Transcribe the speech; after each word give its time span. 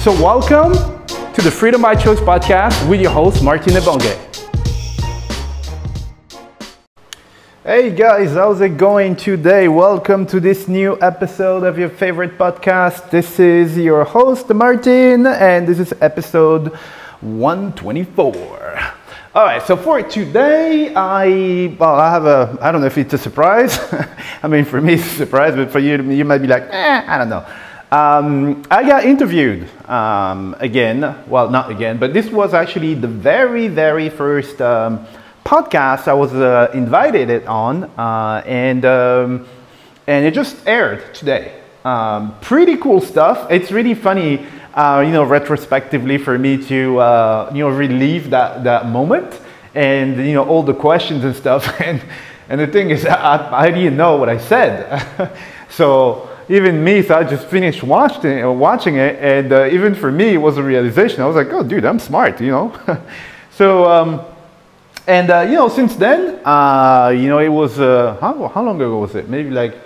So 0.00 0.12
welcome 0.12 0.72
to 1.34 1.42
the 1.42 1.50
Freedom 1.50 1.82
by 1.82 1.94
Choice 1.94 2.20
podcast 2.20 2.88
with 2.88 3.02
your 3.02 3.10
host, 3.10 3.44
Martin 3.44 3.74
Ebonge. 3.74 4.16
Hey 7.62 7.94
guys, 7.94 8.32
how's 8.32 8.62
it 8.62 8.78
going 8.78 9.14
today? 9.14 9.68
Welcome 9.68 10.24
to 10.28 10.40
this 10.40 10.68
new 10.68 10.98
episode 11.02 11.64
of 11.64 11.78
your 11.78 11.90
favorite 11.90 12.38
podcast. 12.38 13.10
This 13.10 13.38
is 13.38 13.76
your 13.76 14.04
host, 14.04 14.48
Martin, 14.48 15.26
and 15.26 15.68
this 15.68 15.78
is 15.78 15.92
episode 16.00 16.68
124. 17.20 18.78
All 19.34 19.44
right, 19.44 19.62
so 19.62 19.76
for 19.76 20.00
today, 20.00 20.94
I 20.94 21.76
well, 21.78 21.96
I 21.96 22.10
have 22.10 22.24
a 22.24 22.56
I 22.62 22.72
don't 22.72 22.80
know 22.80 22.86
if 22.86 22.96
it's 22.96 23.12
a 23.12 23.18
surprise. 23.18 23.78
I 24.42 24.48
mean, 24.48 24.64
for 24.64 24.80
me, 24.80 24.94
it's 24.94 25.04
a 25.04 25.16
surprise, 25.16 25.54
but 25.54 25.70
for 25.70 25.78
you, 25.78 26.02
you 26.10 26.24
might 26.24 26.38
be 26.38 26.46
like, 26.46 26.62
eh, 26.70 27.04
I 27.06 27.18
don't 27.18 27.28
know. 27.28 27.46
Um, 27.92 28.62
I 28.70 28.84
got 28.84 29.04
interviewed 29.04 29.68
um, 29.88 30.54
again. 30.60 31.24
Well, 31.26 31.50
not 31.50 31.70
again, 31.70 31.98
but 31.98 32.14
this 32.14 32.30
was 32.30 32.54
actually 32.54 32.94
the 32.94 33.08
very, 33.08 33.68
very 33.68 34.08
first. 34.08 34.60
Um, 34.60 35.06
podcast 35.44 36.06
I 36.06 36.14
was 36.14 36.32
uh, 36.32 36.70
invited 36.74 37.44
on, 37.46 37.84
uh, 37.98 38.42
and 38.46 38.84
um, 38.84 39.48
and 40.06 40.24
it 40.24 40.32
just 40.34 40.56
aired 40.66 41.12
today. 41.12 41.60
Um, 41.84 42.38
pretty 42.40 42.76
cool 42.76 43.00
stuff. 43.00 43.50
It's 43.50 43.72
really 43.72 43.94
funny, 43.94 44.46
uh, 44.74 45.02
you 45.04 45.12
know, 45.12 45.24
retrospectively 45.24 46.18
for 46.18 46.38
me 46.38 46.62
to 46.68 46.98
uh, 46.98 47.50
you 47.52 47.64
know 47.64 47.70
relive 47.70 48.30
that 48.30 48.62
that 48.62 48.86
moment 48.86 49.40
and 49.74 50.16
you 50.18 50.34
know 50.34 50.44
all 50.44 50.62
the 50.62 50.74
questions 50.74 51.24
and 51.24 51.34
stuff. 51.34 51.66
And 51.80 52.00
and 52.48 52.60
the 52.60 52.68
thing 52.68 52.90
is, 52.90 53.04
I, 53.04 53.66
I 53.66 53.70
didn't 53.70 53.96
know 53.96 54.16
what 54.16 54.28
I 54.28 54.38
said, 54.38 55.32
so 55.70 56.29
even 56.50 56.82
me, 56.82 57.00
so 57.02 57.14
I 57.14 57.22
just 57.22 57.46
finished 57.46 57.84
watching, 57.84 58.58
watching 58.58 58.96
it, 58.96 59.16
and 59.22 59.52
uh, 59.52 59.66
even 59.66 59.94
for 59.94 60.10
me, 60.10 60.34
it 60.34 60.38
was 60.38 60.58
a 60.58 60.62
realization. 60.62 61.22
I 61.22 61.26
was 61.26 61.36
like, 61.36 61.52
oh, 61.52 61.62
dude, 61.62 61.84
I'm 61.84 62.00
smart, 62.00 62.40
you 62.40 62.50
know. 62.50 62.76
so 63.52 63.88
um, 63.88 64.20
and 65.06 65.30
uh, 65.30 65.40
you 65.40 65.54
know, 65.54 65.68
since 65.68 65.94
then, 65.94 66.40
uh, 66.44 67.12
you 67.14 67.28
know, 67.28 67.38
it 67.38 67.48
was 67.48 67.78
uh, 67.78 68.16
how, 68.20 68.48
how 68.48 68.62
long 68.64 68.76
ago 68.76 68.98
was 68.98 69.14
it? 69.14 69.28
Maybe 69.28 69.50
like 69.50 69.76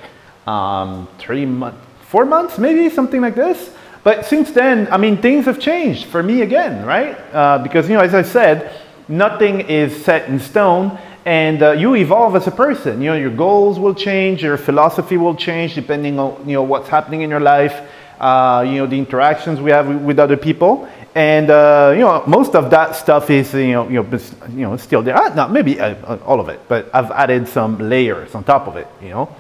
um, 0.47 1.07
three 1.19 1.45
months, 1.45 1.79
four 2.09 2.25
months, 2.25 2.59
maybe 2.59 2.89
something 2.89 3.21
like 3.21 3.35
this. 3.35 3.71
But 4.03 4.25
since 4.25 4.51
then, 4.51 4.89
I 4.91 4.97
mean, 4.97 5.19
things 5.19 5.45
have 5.45 5.59
changed 5.59 6.07
for 6.07 6.23
me 6.23 6.43
again, 6.43 6.85
right? 6.85 7.17
Uh, 7.33 7.59
because 7.59 7.89
you 7.89 7.95
know, 7.95 8.03
as 8.03 8.15
I 8.15 8.23
said, 8.23 8.71
nothing 9.07 9.61
is 9.61 10.05
set 10.05 10.29
in 10.31 10.41
stone, 10.41 10.99
and 11.25 11.63
uh, 11.63 11.71
you 11.73 11.95
evolve 11.97 12.37
as 12.37 12.47
a 12.47 12.51
person. 12.51 13.01
You 13.01 13.11
know, 13.11 13.17
your 13.17 13.31
goals 13.31 13.79
will 13.79 13.95
change, 13.95 14.43
your 14.43 14.57
philosophy 14.57 15.17
will 15.17 15.35
change 15.35 15.75
depending 15.75 16.19
on 16.19 16.47
you 16.47 16.55
know 16.55 16.63
what's 16.63 16.89
happening 16.89 17.23
in 17.23 17.31
your 17.31 17.41
life. 17.41 17.89
Uh, 18.21 18.65
you 18.67 18.77
know, 18.77 18.87
the 18.87 18.97
interactions 18.97 19.61
we 19.61 19.71
have 19.71 20.03
with 20.03 20.19
other 20.19 20.37
people, 20.37 20.89
and 21.15 21.51
uh, 21.51 21.93
you 21.95 22.01
know, 22.01 22.23
most 22.27 22.55
of 22.55 22.71
that 22.71 22.95
stuff 22.95 23.31
is 23.31 23.53
you 23.55 23.73
know, 23.73 23.89
you 23.89 24.03
know, 24.03 24.21
you 24.51 24.63
know 24.63 24.77
still 24.77 25.03
there. 25.03 25.17
Ah, 25.17 25.33
not 25.35 25.51
maybe 25.51 25.81
uh, 25.81 25.95
uh, 26.05 26.19
all 26.25 26.41
of 26.41 26.49
it, 26.49 26.61
but 26.69 26.91
I've 26.95 27.11
added 27.11 27.49
some 27.49 27.79
layers 27.79 28.35
on 28.35 28.45
top 28.45 28.69
of 28.69 28.77
it. 28.77 28.87
You 29.03 29.11
know, 29.11 29.37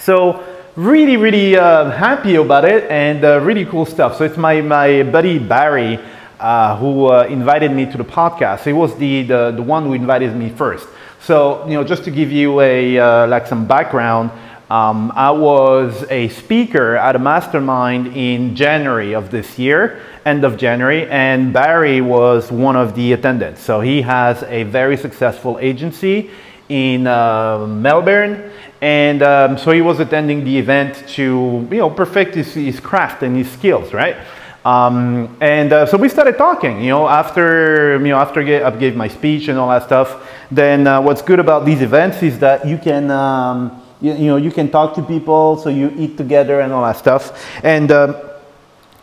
so 0.00 0.42
really, 0.74 1.16
really 1.16 1.56
uh, 1.56 1.90
happy 1.90 2.36
about 2.36 2.64
it, 2.64 2.90
and 2.90 3.22
really 3.46 3.66
cool 3.66 3.86
stuff. 3.86 4.16
So 4.16 4.24
it's 4.24 4.38
my 4.38 4.60
my 4.60 5.02
buddy 5.02 5.38
Barry 5.38 6.00
uh, 6.44 6.76
who 6.76 7.10
invited 7.22 7.72
me 7.72 7.86
to 7.90 7.96
the 7.96 8.04
podcast. 8.04 8.64
He 8.64 8.74
was 8.74 8.94
the, 8.96 9.22
the 9.22 9.52
the 9.56 9.62
one 9.62 9.84
who 9.86 9.94
invited 9.94 10.36
me 10.36 10.50
first. 10.50 10.86
So 11.20 11.66
you 11.66 11.72
know, 11.72 11.84
just 11.84 12.04
to 12.04 12.10
give 12.10 12.30
you 12.30 12.60
a 12.60 13.26
like 13.26 13.46
some 13.46 13.66
background. 13.66 14.30
Um, 14.70 15.12
I 15.14 15.30
was 15.30 16.04
a 16.10 16.28
speaker 16.28 16.96
at 16.96 17.14
a 17.16 17.18
mastermind 17.18 18.16
in 18.16 18.56
January 18.56 19.14
of 19.14 19.30
this 19.30 19.58
year, 19.58 20.00
end 20.24 20.42
of 20.42 20.56
January, 20.56 21.06
and 21.10 21.52
Barry 21.52 22.00
was 22.00 22.50
one 22.50 22.74
of 22.74 22.94
the 22.94 23.12
attendants. 23.12 23.60
So 23.60 23.80
he 23.80 24.00
has 24.02 24.42
a 24.44 24.62
very 24.64 24.96
successful 24.96 25.58
agency 25.60 26.30
in 26.70 27.06
uh, 27.06 27.66
Melbourne, 27.66 28.50
and 28.80 29.22
um, 29.22 29.58
so 29.58 29.70
he 29.70 29.82
was 29.82 30.00
attending 30.00 30.44
the 30.44 30.58
event 30.58 31.06
to 31.08 31.68
you 31.70 31.78
know 31.78 31.90
perfect 31.90 32.34
his, 32.34 32.54
his 32.54 32.80
craft 32.80 33.22
and 33.22 33.36
his 33.36 33.50
skills, 33.50 33.92
right? 33.92 34.16
Um, 34.64 35.36
and 35.42 35.72
uh, 35.72 35.84
so 35.84 35.98
we 35.98 36.08
started 36.08 36.38
talking, 36.38 36.80
you 36.80 36.88
know, 36.88 37.06
after, 37.06 37.98
you 37.98 38.08
know, 38.08 38.18
after 38.18 38.40
I 38.40 38.70
gave 38.70 38.96
my 38.96 39.08
speech 39.08 39.48
and 39.48 39.58
all 39.58 39.68
that 39.68 39.82
stuff. 39.82 40.26
Then 40.50 40.86
uh, 40.86 41.02
what's 41.02 41.20
good 41.20 41.38
about 41.38 41.66
these 41.66 41.82
events 41.82 42.22
is 42.22 42.38
that 42.38 42.66
you 42.66 42.78
can, 42.78 43.10
um, 43.10 43.82
you, 44.00 44.14
you, 44.14 44.26
know, 44.26 44.36
you 44.36 44.50
can 44.50 44.70
talk 44.70 44.94
to 44.94 45.02
people, 45.02 45.58
so 45.58 45.68
you 45.68 45.92
eat 45.96 46.16
together 46.16 46.60
and 46.60 46.72
all 46.72 46.82
that 46.82 46.96
stuff. 46.96 47.46
And 47.62 47.92
um, 47.92 48.16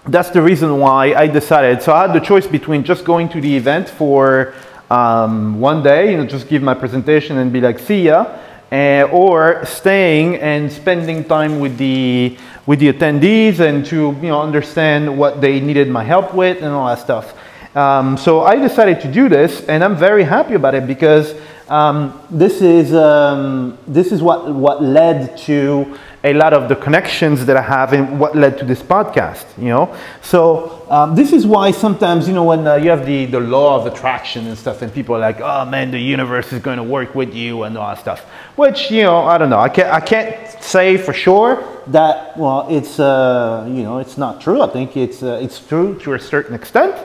that's 0.08 0.32
the 0.32 0.42
reason 0.42 0.80
why 0.80 1.14
I 1.14 1.28
decided. 1.28 1.84
So 1.84 1.94
I 1.94 2.08
had 2.08 2.14
the 2.14 2.26
choice 2.26 2.48
between 2.48 2.84
just 2.84 3.06
going 3.06 3.30
to 3.30 3.40
the 3.40 3.56
event 3.56 3.88
for 3.88 4.56
um, 4.90 5.60
one 5.60 5.84
day, 5.84 6.12
you 6.12 6.18
know, 6.18 6.26
just 6.26 6.50
give 6.50 6.64
my 6.64 6.74
presentation 6.74 7.38
and 7.38 7.54
be 7.54 7.62
like, 7.62 7.78
see 7.78 8.08
ya, 8.08 8.36
uh, 8.72 9.08
or 9.12 9.66
staying 9.66 10.36
and 10.38 10.72
spending 10.72 11.24
time 11.24 11.60
with 11.60 11.78
the 11.78 12.38
with 12.66 12.80
the 12.80 12.92
attendees 12.92 13.60
and 13.60 13.86
to 13.86 14.16
you 14.22 14.30
know 14.30 14.42
understand 14.42 15.18
what 15.18 15.42
they 15.42 15.60
needed 15.60 15.90
my 15.90 16.04
help 16.04 16.34
with 16.34 16.58
and 16.58 16.68
all 16.68 16.88
that 16.88 17.00
stuff. 17.00 17.34
Um, 17.76 18.18
so 18.18 18.42
I 18.42 18.56
decided 18.56 19.00
to 19.02 19.12
do 19.12 19.30
this, 19.30 19.66
and 19.68 19.84
I'm 19.84 19.96
very 19.96 20.24
happy 20.24 20.56
about 20.56 20.76
it 20.76 20.86
because 20.86 21.34
um, 21.72 22.22
this 22.30 22.62
is 22.62 22.94
um, 22.94 23.78
this 23.88 24.12
is 24.12 24.22
what 24.22 24.54
what 24.54 24.84
led 24.84 25.38
to 25.38 25.98
a 26.26 26.34
lot 26.34 26.54
of 26.54 26.68
the 26.68 26.76
connections 26.76 27.46
that 27.46 27.56
I 27.56 27.62
have 27.62 27.94
and 27.94 28.20
what 28.20 28.36
led 28.36 28.58
to 28.58 28.66
this 28.66 28.82
podcast. 28.82 29.46
You 29.58 29.70
know, 29.70 29.98
so 30.22 30.86
um, 30.90 31.16
this 31.16 31.32
is 31.32 31.48
why 31.48 31.72
sometimes 31.72 32.28
you 32.28 32.34
know 32.34 32.44
when 32.44 32.68
uh, 32.68 32.76
you 32.76 32.90
have 32.90 33.06
the 33.06 33.26
the 33.26 33.40
law 33.40 33.80
of 33.80 33.92
attraction 33.92 34.48
and 34.48 34.58
stuff, 34.58 34.82
and 34.82 34.94
people 34.94 35.16
are 35.16 35.20
like, 35.20 35.40
oh 35.40 35.64
man, 35.64 35.92
the 35.92 35.98
universe 35.98 36.52
is 36.52 36.62
going 36.62 36.76
to 36.76 36.84
work 36.84 37.16
with 37.16 37.34
you 37.34 37.64
and 37.64 37.78
all 37.78 37.88
that 37.88 38.02
stuff. 38.02 38.20
Which 38.58 38.92
you 38.92 39.04
know, 39.04 39.22
I 39.24 39.38
don't 39.38 39.50
know. 39.50 39.60
I 39.60 39.70
can't 39.70 39.94
I 39.94 40.02
can't 40.02 40.62
say 40.62 40.98
for 40.98 41.14
sure 41.14 41.66
that 41.88 42.38
well, 42.38 42.68
it's 42.70 43.00
uh, 43.00 43.66
you 43.70 43.84
know, 43.84 44.00
it's 44.00 44.18
not 44.18 44.42
true. 44.42 44.62
I 44.62 44.68
think 44.68 44.98
it's 44.98 45.24
uh, 45.24 45.40
it's 45.42 45.66
true 45.66 45.98
to 46.00 46.16
a 46.16 46.20
certain 46.20 46.54
extent, 46.54 46.96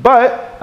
but. 0.00 0.56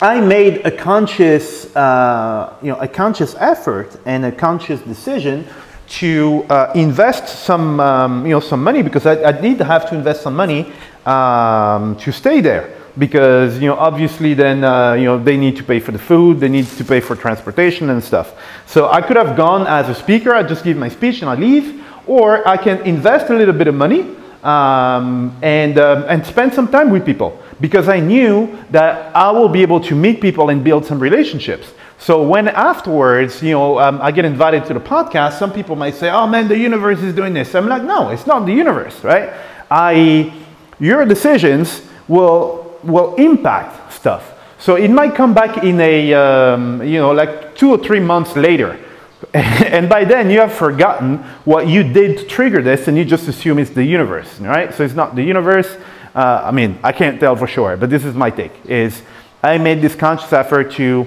I 0.00 0.20
made 0.20 0.64
a 0.64 0.70
conscious, 0.70 1.74
uh, 1.74 2.54
you 2.62 2.68
know, 2.68 2.78
a 2.78 2.86
conscious 2.86 3.34
effort 3.34 3.98
and 4.04 4.24
a 4.26 4.30
conscious 4.30 4.80
decision 4.82 5.44
to 5.88 6.46
uh, 6.48 6.70
invest 6.76 7.26
some, 7.28 7.80
um, 7.80 8.24
you 8.24 8.30
know, 8.30 8.38
some 8.38 8.62
money 8.62 8.82
because 8.82 9.06
I, 9.06 9.20
I 9.22 9.40
need 9.40 9.58
to 9.58 9.64
have 9.64 9.88
to 9.90 9.96
invest 9.96 10.22
some 10.22 10.36
money 10.36 10.72
um, 11.04 11.96
to 11.96 12.12
stay 12.12 12.40
there 12.40 12.76
because 12.96 13.58
you 13.60 13.68
know 13.68 13.76
obviously 13.76 14.34
then 14.34 14.64
uh, 14.64 14.92
you 14.92 15.04
know 15.04 15.18
they 15.22 15.36
need 15.36 15.56
to 15.56 15.62
pay 15.62 15.78
for 15.78 15.92
the 15.92 15.98
food 15.98 16.40
they 16.40 16.48
need 16.48 16.66
to 16.66 16.84
pay 16.84 17.00
for 17.00 17.14
transportation 17.14 17.90
and 17.90 18.02
stuff. 18.02 18.34
So 18.66 18.88
i 18.88 19.00
could 19.00 19.16
have 19.16 19.36
gone 19.36 19.68
as 19.68 19.88
a 19.88 19.94
speaker 19.94 20.34
i 20.34 20.42
just 20.42 20.64
give 20.64 20.76
my 20.76 20.88
speech 20.88 21.20
and 21.20 21.30
i 21.30 21.36
leave 21.36 21.84
or 22.08 22.46
i 22.48 22.56
can 22.56 22.80
invest 22.82 23.30
a 23.30 23.34
little 23.34 23.54
bit 23.54 23.68
of 23.68 23.76
money 23.76 24.16
um, 24.42 25.36
and, 25.42 25.78
um, 25.78 26.04
and 26.08 26.24
spend 26.24 26.54
some 26.54 26.68
time 26.68 26.90
with 26.90 27.04
people 27.04 27.40
because 27.60 27.88
I 27.88 28.00
knew 28.00 28.58
that 28.70 29.14
I 29.16 29.30
will 29.30 29.48
be 29.48 29.62
able 29.62 29.80
to 29.80 29.94
meet 29.94 30.20
people 30.20 30.50
and 30.50 30.62
build 30.62 30.84
some 30.84 31.00
relationships. 31.00 31.72
So 31.98 32.22
when 32.22 32.48
afterwards, 32.48 33.42
you 33.42 33.52
know, 33.52 33.78
um, 33.80 34.00
I 34.00 34.12
get 34.12 34.24
invited 34.24 34.64
to 34.66 34.74
the 34.74 34.80
podcast, 34.80 35.38
some 35.38 35.52
people 35.52 35.74
might 35.74 35.94
say, 35.94 36.10
"Oh 36.10 36.26
man, 36.26 36.46
the 36.46 36.56
universe 36.56 37.00
is 37.00 37.14
doing 37.14 37.34
this." 37.34 37.54
I'm 37.54 37.68
like, 37.68 37.82
"No, 37.82 38.10
it's 38.10 38.26
not 38.26 38.46
the 38.46 38.52
universe, 38.52 39.02
right?" 39.02 39.32
I 39.70 40.32
your 40.80 41.04
decisions 41.04 41.82
will, 42.06 42.78
will 42.82 43.14
impact 43.16 43.92
stuff. 43.92 44.34
So 44.58 44.76
it 44.76 44.90
might 44.90 45.14
come 45.14 45.34
back 45.34 45.62
in 45.62 45.80
a, 45.80 46.14
um, 46.14 46.82
you 46.82 46.98
know, 46.98 47.12
like 47.12 47.56
two 47.56 47.70
or 47.70 47.78
three 47.78 48.00
months 48.00 48.36
later. 48.36 48.78
and 49.34 49.88
by 49.88 50.04
then 50.04 50.30
you 50.30 50.40
have 50.40 50.52
forgotten 50.52 51.18
what 51.44 51.66
you 51.66 51.82
did 51.82 52.18
to 52.18 52.24
trigger 52.24 52.62
this 52.62 52.88
and 52.88 52.96
you 52.96 53.04
just 53.04 53.28
assume 53.28 53.58
it's 53.58 53.70
the 53.70 53.84
universe, 53.84 54.38
right? 54.40 54.72
So 54.74 54.84
it's 54.84 54.94
not 54.94 55.16
the 55.16 55.22
universe. 55.22 55.76
Uh, 56.14 56.42
I 56.44 56.50
mean, 56.50 56.78
I 56.82 56.92
can't 56.92 57.20
tell 57.20 57.36
for 57.36 57.46
sure, 57.46 57.76
but 57.76 57.90
this 57.90 58.04
is 58.04 58.14
my 58.14 58.30
take, 58.30 58.52
is 58.66 59.02
I 59.42 59.58
made 59.58 59.80
this 59.80 59.94
conscious 59.94 60.32
effort 60.32 60.72
to 60.72 61.06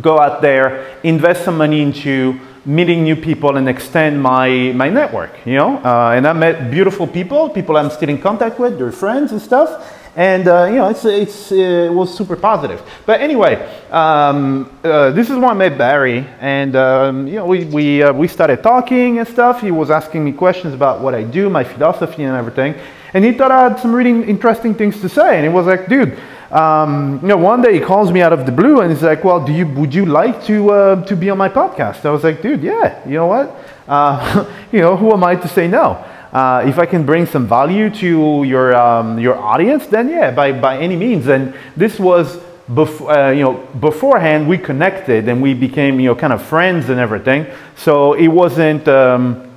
go 0.00 0.18
out 0.18 0.42
there, 0.42 0.98
invest 1.02 1.44
some 1.44 1.56
money 1.56 1.82
into 1.82 2.40
meeting 2.64 3.04
new 3.04 3.16
people 3.16 3.56
and 3.56 3.68
extend 3.68 4.22
my, 4.22 4.72
my 4.74 4.88
network, 4.88 5.30
you 5.44 5.56
know? 5.56 5.76
Uh, 5.78 6.14
and 6.16 6.26
I 6.26 6.32
met 6.32 6.70
beautiful 6.70 7.06
people, 7.06 7.50
people 7.50 7.76
I'm 7.76 7.90
still 7.90 8.08
in 8.08 8.18
contact 8.18 8.58
with, 8.58 8.78
they're 8.78 8.90
friends 8.92 9.32
and 9.32 9.40
stuff. 9.40 10.00
And, 10.16 10.46
uh, 10.46 10.66
you 10.66 10.76
know, 10.76 10.88
it's, 10.88 11.04
it's, 11.04 11.50
it 11.50 11.92
was 11.92 12.16
super 12.16 12.36
positive. 12.36 12.80
But 13.04 13.20
anyway, 13.20 13.56
um, 13.90 14.70
uh, 14.84 15.10
this 15.10 15.28
is 15.28 15.34
when 15.34 15.44
I 15.44 15.54
met 15.54 15.76
Barry. 15.76 16.24
And, 16.38 16.76
um, 16.76 17.26
you 17.26 17.34
know, 17.34 17.46
we, 17.46 17.64
we, 17.64 18.02
uh, 18.02 18.12
we 18.12 18.28
started 18.28 18.62
talking 18.62 19.18
and 19.18 19.26
stuff. 19.26 19.60
He 19.60 19.72
was 19.72 19.90
asking 19.90 20.24
me 20.24 20.32
questions 20.32 20.72
about 20.72 21.00
what 21.00 21.14
I 21.14 21.24
do, 21.24 21.50
my 21.50 21.64
philosophy 21.64 22.22
and 22.22 22.36
everything. 22.36 22.76
And 23.14 23.24
he 23.24 23.32
thought 23.32 23.52
I 23.52 23.68
had 23.68 23.78
some 23.78 23.94
really 23.94 24.28
interesting 24.28 24.74
things 24.74 25.00
to 25.00 25.08
say. 25.08 25.36
And 25.36 25.44
he 25.44 25.48
was 25.48 25.66
like, 25.66 25.88
dude, 25.88 26.18
um, 26.54 27.18
you 27.22 27.28
know, 27.28 27.36
one 27.36 27.62
day 27.62 27.74
he 27.74 27.80
calls 27.80 28.12
me 28.12 28.22
out 28.22 28.32
of 28.32 28.46
the 28.46 28.52
blue 28.52 28.80
and 28.80 28.90
he's 28.92 29.02
like, 29.02 29.24
"Well, 29.24 29.44
do 29.44 29.52
you 29.52 29.66
would 29.66 29.92
you 29.92 30.06
like 30.06 30.44
to 30.44 30.70
uh, 30.70 31.04
to 31.06 31.16
be 31.16 31.28
on 31.28 31.36
my 31.36 31.48
podcast?" 31.48 32.04
I 32.04 32.10
was 32.10 32.22
like, 32.22 32.42
"Dude, 32.42 32.62
yeah. 32.62 33.02
You 33.04 33.14
know 33.14 33.26
what? 33.26 33.56
Uh, 33.88 34.46
you 34.72 34.80
know, 34.80 34.96
who 34.96 35.12
am 35.12 35.24
I 35.24 35.34
to 35.34 35.48
say 35.48 35.66
no? 35.66 36.04
Uh, 36.32 36.64
if 36.66 36.78
I 36.78 36.86
can 36.86 37.04
bring 37.04 37.26
some 37.26 37.48
value 37.48 37.90
to 37.90 38.44
your 38.44 38.76
um, 38.76 39.18
your 39.18 39.36
audience, 39.36 39.88
then 39.88 40.08
yeah, 40.08 40.30
by 40.30 40.52
by 40.52 40.78
any 40.78 40.94
means." 40.94 41.26
And 41.26 41.54
this 41.76 41.98
was 41.98 42.38
before 42.72 43.10
uh, 43.10 43.30
you 43.32 43.42
know 43.42 43.54
beforehand 43.80 44.48
we 44.48 44.56
connected 44.56 45.28
and 45.28 45.42
we 45.42 45.54
became 45.54 45.98
you 45.98 46.10
know 46.10 46.14
kind 46.14 46.32
of 46.32 46.40
friends 46.40 46.88
and 46.88 47.00
everything. 47.00 47.46
So 47.74 48.12
it 48.12 48.28
wasn't. 48.28 48.86
Um, 48.86 49.53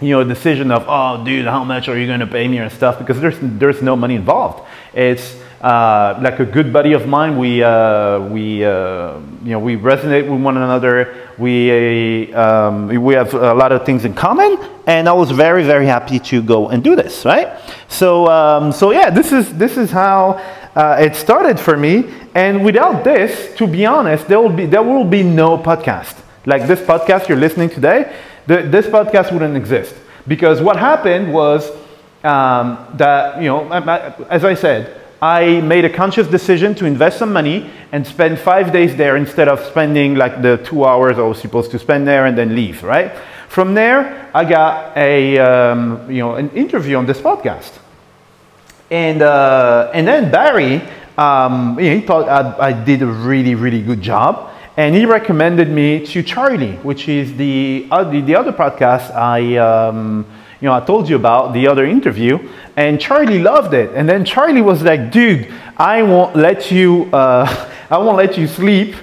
you 0.00 0.10
know, 0.10 0.24
decision 0.24 0.70
of, 0.70 0.84
oh, 0.88 1.24
dude, 1.24 1.46
how 1.46 1.64
much 1.64 1.88
are 1.88 1.98
you 1.98 2.06
going 2.06 2.20
to 2.20 2.26
pay 2.26 2.48
me 2.48 2.58
and 2.58 2.72
stuff? 2.72 2.98
Because 2.98 3.20
there's 3.20 3.38
there's 3.40 3.82
no 3.82 3.96
money 3.96 4.14
involved. 4.14 4.66
It's 4.94 5.36
uh, 5.60 6.18
like 6.22 6.40
a 6.40 6.44
good 6.46 6.72
buddy 6.72 6.94
of 6.94 7.06
mine. 7.06 7.36
We, 7.36 7.62
uh, 7.62 8.20
we, 8.20 8.64
uh, 8.64 9.18
you 9.44 9.50
know, 9.50 9.58
we 9.58 9.76
resonate 9.76 10.22
with 10.30 10.40
one 10.40 10.56
another. 10.56 11.28
We, 11.36 12.32
um, 12.32 12.88
we 12.88 13.14
have 13.14 13.34
a 13.34 13.52
lot 13.52 13.70
of 13.72 13.84
things 13.84 14.06
in 14.06 14.14
common, 14.14 14.58
and 14.86 15.06
I 15.06 15.12
was 15.12 15.30
very, 15.30 15.62
very 15.64 15.84
happy 15.84 16.18
to 16.18 16.42
go 16.42 16.70
and 16.70 16.82
do 16.82 16.96
this, 16.96 17.26
right? 17.26 17.60
So, 17.88 18.26
um, 18.28 18.72
so 18.72 18.90
yeah, 18.90 19.10
this 19.10 19.32
is 19.32 19.56
this 19.56 19.76
is 19.76 19.90
how 19.90 20.40
uh, 20.74 20.96
it 20.98 21.14
started 21.14 21.60
for 21.60 21.76
me. 21.76 22.04
And 22.34 22.64
without 22.64 23.04
this, 23.04 23.54
to 23.56 23.66
be 23.66 23.84
honest, 23.84 24.28
there 24.28 24.40
will 24.40 24.56
be 24.56 24.64
there 24.64 24.82
will 24.82 25.04
be 25.04 25.22
no 25.22 25.58
podcast 25.58 26.16
like 26.46 26.66
this 26.66 26.80
podcast 26.80 27.28
you're 27.28 27.38
listening 27.38 27.68
today. 27.68 28.14
This 28.50 28.86
podcast 28.86 29.32
wouldn't 29.32 29.56
exist 29.56 29.94
because 30.26 30.60
what 30.60 30.76
happened 30.76 31.32
was 31.32 31.70
um, 32.24 32.86
that 32.94 33.40
you 33.40 33.48
know, 33.48 33.70
as 34.28 34.44
I 34.44 34.54
said 34.54 35.00
I 35.22 35.60
made 35.60 35.84
a 35.84 35.90
conscious 35.90 36.26
decision 36.26 36.74
to 36.76 36.86
invest 36.86 37.18
some 37.18 37.32
money 37.32 37.70
and 37.92 38.06
spend 38.06 38.38
five 38.38 38.72
days 38.72 38.96
there 38.96 39.16
instead 39.16 39.48
of 39.48 39.60
spending 39.60 40.14
like 40.14 40.40
the 40.40 40.56
two 40.64 40.84
hours 40.86 41.18
I 41.18 41.22
was 41.22 41.38
supposed 41.38 41.70
to 41.72 41.78
spend 41.78 42.06
there 42.06 42.24
and 42.24 42.38
then 42.38 42.54
leave, 42.54 42.82
right? 42.82 43.12
From 43.48 43.74
there, 43.74 44.30
I 44.32 44.44
got 44.44 44.96
a, 44.96 45.38
um, 45.38 46.10
you 46.10 46.20
know, 46.20 46.36
an 46.36 46.48
interview 46.50 46.96
on 46.96 47.04
this 47.04 47.20
podcast. 47.20 47.72
And, 48.90 49.20
uh, 49.20 49.90
and 49.92 50.08
then 50.08 50.30
Barry, 50.30 50.80
um, 51.18 51.76
he 51.76 52.00
thought 52.00 52.26
I, 52.28 52.68
I 52.68 52.72
did 52.72 53.02
a 53.02 53.06
really, 53.06 53.54
really 53.54 53.82
good 53.82 54.00
job. 54.00 54.49
And 54.76 54.94
he 54.94 55.04
recommended 55.04 55.68
me 55.68 56.06
to 56.06 56.22
Charlie, 56.22 56.76
which 56.76 57.08
is 57.08 57.36
the, 57.36 57.86
uh, 57.90 58.04
the, 58.04 58.20
the, 58.20 58.36
other 58.36 58.52
podcast 58.52 59.14
I, 59.14 59.56
um, 59.56 60.24
you 60.60 60.66
know, 60.66 60.74
I 60.74 60.80
told 60.80 61.08
you 61.08 61.16
about 61.16 61.52
the 61.52 61.66
other 61.66 61.84
interview, 61.84 62.38
and 62.76 63.00
Charlie 63.00 63.40
loved 63.40 63.74
it. 63.74 63.90
And 63.94 64.08
then 64.08 64.24
Charlie 64.24 64.62
was 64.62 64.82
like, 64.82 65.10
dude, 65.10 65.52
I 65.76 66.02
won't 66.02 66.36
let 66.36 66.70
you, 66.70 67.10
uh, 67.12 67.68
I 67.90 67.98
won't 67.98 68.16
let 68.16 68.38
you 68.38 68.46
sleep 68.46 68.94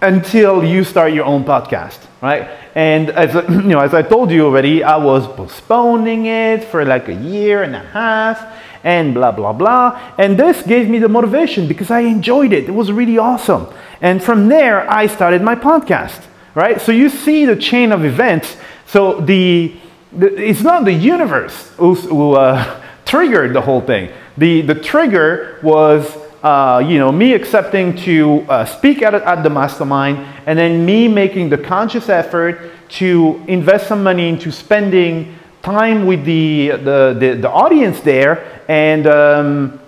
until 0.00 0.64
you 0.64 0.84
start 0.84 1.12
your 1.12 1.24
own 1.24 1.44
podcast, 1.44 1.98
right? 2.20 2.48
And 2.74 3.10
as 3.10 3.34
you 3.48 3.62
know, 3.62 3.80
as 3.80 3.94
I 3.94 4.02
told 4.02 4.30
you 4.30 4.46
already, 4.46 4.82
I 4.82 4.96
was 4.96 5.26
postponing 5.26 6.26
it 6.26 6.64
for 6.64 6.84
like 6.84 7.08
a 7.08 7.14
year 7.14 7.62
and 7.62 7.74
a 7.74 7.80
half, 7.80 8.44
and 8.84 9.14
blah 9.14 9.32
blah 9.32 9.52
blah. 9.52 10.00
And 10.18 10.38
this 10.38 10.62
gave 10.62 10.88
me 10.88 10.98
the 10.98 11.08
motivation 11.08 11.66
because 11.66 11.90
I 11.90 12.00
enjoyed 12.00 12.52
it. 12.52 12.68
It 12.68 12.72
was 12.72 12.92
really 12.92 13.18
awesome. 13.18 13.66
And 14.00 14.22
from 14.22 14.48
there, 14.48 14.88
I 14.90 15.06
started 15.06 15.42
my 15.42 15.54
podcast, 15.54 16.24
right? 16.54 16.80
So 16.80 16.92
you 16.92 17.08
see 17.08 17.46
the 17.46 17.56
chain 17.56 17.92
of 17.92 18.04
events. 18.04 18.56
So 18.86 19.20
the 19.20 19.74
it's 20.18 20.62
not 20.62 20.84
the 20.84 20.92
universe 20.92 21.70
who, 21.76 21.94
who 21.94 22.32
uh, 22.34 22.80
triggered 23.04 23.52
the 23.54 23.60
whole 23.60 23.80
thing. 23.80 24.10
The, 24.36 24.62
the 24.62 24.74
trigger 24.74 25.58
was, 25.62 26.16
uh, 26.46 26.78
you 26.78 26.96
know, 26.96 27.10
me 27.10 27.32
accepting 27.32 27.96
to 27.96 28.46
uh, 28.48 28.64
speak 28.64 29.02
at, 29.02 29.14
at 29.14 29.42
the 29.42 29.50
mastermind 29.50 30.16
and 30.46 30.56
then 30.56 30.86
me 30.86 31.08
making 31.08 31.48
the 31.48 31.58
conscious 31.58 32.08
effort 32.08 32.70
to 32.88 33.42
invest 33.48 33.88
some 33.88 34.00
money 34.00 34.28
into 34.28 34.52
spending 34.52 35.36
time 35.62 36.06
with 36.06 36.24
the, 36.24 36.68
the, 36.68 37.16
the, 37.18 37.38
the 37.40 37.50
audience 37.50 37.98
there 38.02 38.62
and, 38.68 39.08
um, 39.08 39.80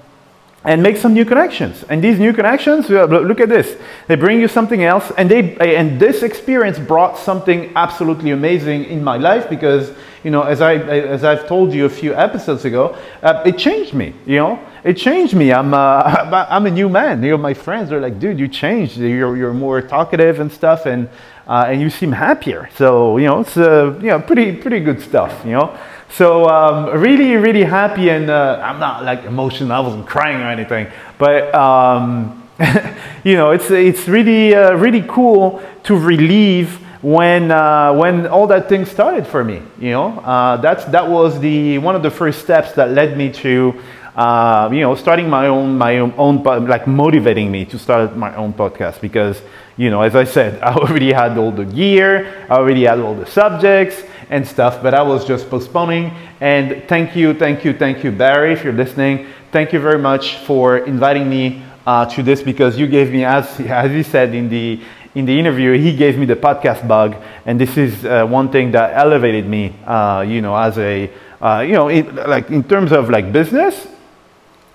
and 0.65 0.83
make 0.83 0.97
some 0.97 1.15
new 1.15 1.25
connections. 1.25 1.85
And 1.85 2.03
these 2.03 2.19
new 2.19 2.33
connections, 2.33 2.91
look 2.91 3.39
at 3.39 3.49
this. 3.49 3.81
They 4.09 4.17
bring 4.17 4.41
you 4.41 4.49
something 4.49 4.83
else. 4.83 5.13
And, 5.17 5.31
they, 5.31 5.77
and 5.77 6.01
this 6.01 6.25
experience 6.25 6.77
brought 6.77 7.17
something 7.19 7.71
absolutely 7.77 8.33
amazing 8.33 8.87
in 8.87 9.05
my 9.05 9.17
life 9.17 9.49
because 9.49 9.93
you 10.25 10.33
know, 10.33 10.43
as, 10.43 10.61
I, 10.61 10.75
as 10.75 11.23
I've 11.23 11.47
told 11.47 11.73
you 11.73 11.85
a 11.85 11.89
few 11.89 12.15
episodes 12.15 12.65
ago, 12.65 12.99
uh, 13.23 13.45
it 13.47 13.57
changed 13.59 13.95
me, 13.95 14.13
you 14.27 14.39
know, 14.39 14.59
it 14.85 14.95
changed 14.95 15.35
me. 15.35 15.53
I'm, 15.53 15.75
uh, 15.75 16.47
I'm 16.51 16.67
a 16.67 16.71
new 16.71 16.89
man. 16.89 17.23
You 17.23 17.31
know, 17.31 17.39
my 17.39 17.55
friends 17.55 17.93
are 17.93 18.01
like, 18.01 18.19
dude, 18.19 18.39
you 18.39 18.49
changed. 18.49 18.97
You're, 18.97 19.37
you're 19.37 19.55
more 19.55 19.81
talkative 19.81 20.41
and 20.41 20.51
stuff, 20.51 20.87
and, 20.87 21.09
uh, 21.47 21.67
and 21.69 21.81
you 21.81 21.91
seem 21.91 22.13
happier. 22.13 22.69
So, 22.77 23.17
you 23.19 23.27
know, 23.27 23.41
it's, 23.41 23.57
uh, 23.57 23.99
you 24.01 24.09
know, 24.09 24.21
pretty, 24.21 24.57
pretty 24.57 24.81
good 24.81 25.01
stuff, 25.01 25.45
you 25.45 25.53
know. 25.53 25.77
So 26.11 26.49
um, 26.49 26.99
really, 27.01 27.37
really 27.37 27.65
happy, 27.65 28.09
and 28.09 28.31
uh, 28.31 28.63
I'm 28.65 28.81
not 28.81 29.05
like 29.05 29.25
emotional. 29.25 29.73
I 29.73 29.81
wasn't 29.81 30.07
crying 30.07 30.41
or 30.41 30.49
anything, 30.49 30.87
but 31.19 31.55
um, 31.55 32.49
you 33.25 33.35
know, 33.35 33.51
it's 33.51 33.71
it's 33.71 34.09
really 34.09 34.55
uh, 34.55 34.73
really 34.73 35.05
cool 35.07 35.63
to 35.85 35.95
relieve 35.95 36.81
when, 37.01 37.51
uh, 37.51 37.93
when 37.93 38.27
all 38.27 38.47
that 38.49 38.69
thing 38.69 38.85
started 38.85 39.27
for 39.27 39.45
me, 39.45 39.63
you 39.79 39.91
know, 39.91 40.19
uh, 40.21 40.57
that's, 40.57 40.85
that 40.87 41.09
was 41.09 41.39
the, 41.41 41.79
one 41.79 41.95
of 41.95 42.03
the 42.03 42.11
first 42.11 42.41
steps 42.41 42.73
that 42.73 42.91
led 42.91 43.17
me 43.17 43.33
to, 43.33 43.81
uh, 44.19 44.69
you 44.73 44.81
know, 44.81 44.97
starting 44.97 45.31
my 45.31 45.47
own, 45.47 45.79
my 45.79 45.99
own, 45.99 46.43
like 46.43 46.89
motivating 46.89 47.53
me 47.53 47.65
to 47.65 47.79
start 47.79 48.17
my 48.17 48.35
own 48.35 48.53
podcast 48.53 49.01
because, 49.01 49.41
you 49.77 49.91
know, 49.91 50.03
as 50.03 50.17
I 50.17 50.25
said, 50.25 50.61
I 50.63 50.75
already 50.75 51.13
had 51.13 51.39
all 51.39 51.53
the 51.53 51.65
gear, 51.65 52.45
I 52.51 52.55
already 52.55 52.83
had 52.83 52.99
all 52.99 53.15
the 53.15 53.27
subjects 53.27 54.03
and 54.29 54.45
stuff, 54.45 54.83
but 54.83 54.93
I 54.93 55.03
was 55.03 55.25
just 55.25 55.49
postponing. 55.49 56.11
And 56.41 56.83
thank 56.89 57.15
you, 57.15 57.33
thank 57.33 57.65
you, 57.65 57.73
thank 57.73 58.03
you, 58.03 58.11
Barry, 58.11 58.53
if 58.53 58.65
you're 58.65 58.73
listening. 58.73 59.29
Thank 59.53 59.73
you 59.73 59.79
very 59.79 60.01
much 60.01 60.39
for 60.39 60.79
inviting 60.79 61.31
me 61.31 61.63
uh, 61.87 62.07
to 62.07 62.25
this 62.25 62.43
because 62.43 62.77
you 62.77 62.89
gave 62.89 63.13
me, 63.13 63.25
as, 63.25 63.61
as 63.61 63.93
he 63.93 64.03
said 64.03 64.35
in 64.35 64.49
the 64.49 64.81
in 65.15 65.27
the 65.27 65.39
interview, 65.39 65.73
he 65.79 65.97
gave 65.97 66.19
me 66.19 66.27
the 66.27 66.37
podcast 66.37 66.87
bug, 66.87 67.17
and 67.47 67.59
this 67.59 67.77
is 67.77 68.05
uh, 68.05 68.27
one 68.27 68.51
thing 68.51 68.71
that 68.73 68.95
elevated 68.95 69.49
me, 69.49 69.75
uh, 69.87 70.21
you 70.21 70.43
know, 70.43 70.55
as 70.55 70.77
a, 70.79 71.11
uh, 71.41 71.65
you 71.67 71.73
know, 71.73 71.89
in, 71.89 72.15
like 72.15 72.51
in 72.51 72.63
terms 72.63 72.93
of 72.93 73.09
like 73.11 73.33
business, 73.33 73.87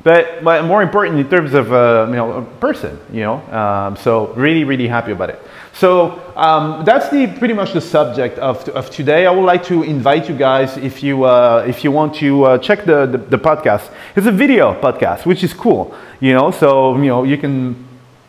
but, 0.04 0.44
but 0.44 0.66
more 0.66 0.82
important 0.82 1.20
in 1.20 1.30
terms 1.30 1.54
of, 1.54 1.72
uh, 1.72 2.06
you 2.10 2.16
know, 2.16 2.34
a 2.34 2.42
person, 2.42 3.00
you 3.12 3.22
know. 3.22 3.36
Um, 3.52 3.96
so 3.96 4.34
really, 4.34 4.64
really 4.64 4.88
happy 4.88 5.12
about 5.12 5.30
it. 5.30 5.42
So 5.74 6.22
um, 6.36 6.86
that's 6.86 7.10
the 7.10 7.28
pretty 7.28 7.54
much 7.54 7.74
the 7.74 7.82
subject 7.82 8.38
of, 8.38 8.68
of 8.70 8.90
today. 8.90 9.26
I 9.26 9.32
would 9.32 9.46
like 9.46 9.64
to 9.66 9.82
invite 9.84 10.30
you 10.30 10.36
guys 10.36 10.78
if 10.78 11.02
you 11.02 11.24
uh, 11.24 11.66
if 11.68 11.84
you 11.84 11.92
want 11.92 12.14
to 12.16 12.44
uh, 12.44 12.58
check 12.60 12.86
the, 12.86 13.08
the, 13.08 13.18
the 13.18 13.38
podcast. 13.38 13.92
It's 14.16 14.28
a 14.28 14.32
video 14.32 14.80
podcast, 14.80 15.26
which 15.26 15.44
is 15.44 15.52
cool, 15.54 15.96
you 16.20 16.34
know. 16.34 16.52
So 16.52 16.96
you 16.98 17.08
know 17.08 17.24
you 17.24 17.40
can 17.40 17.76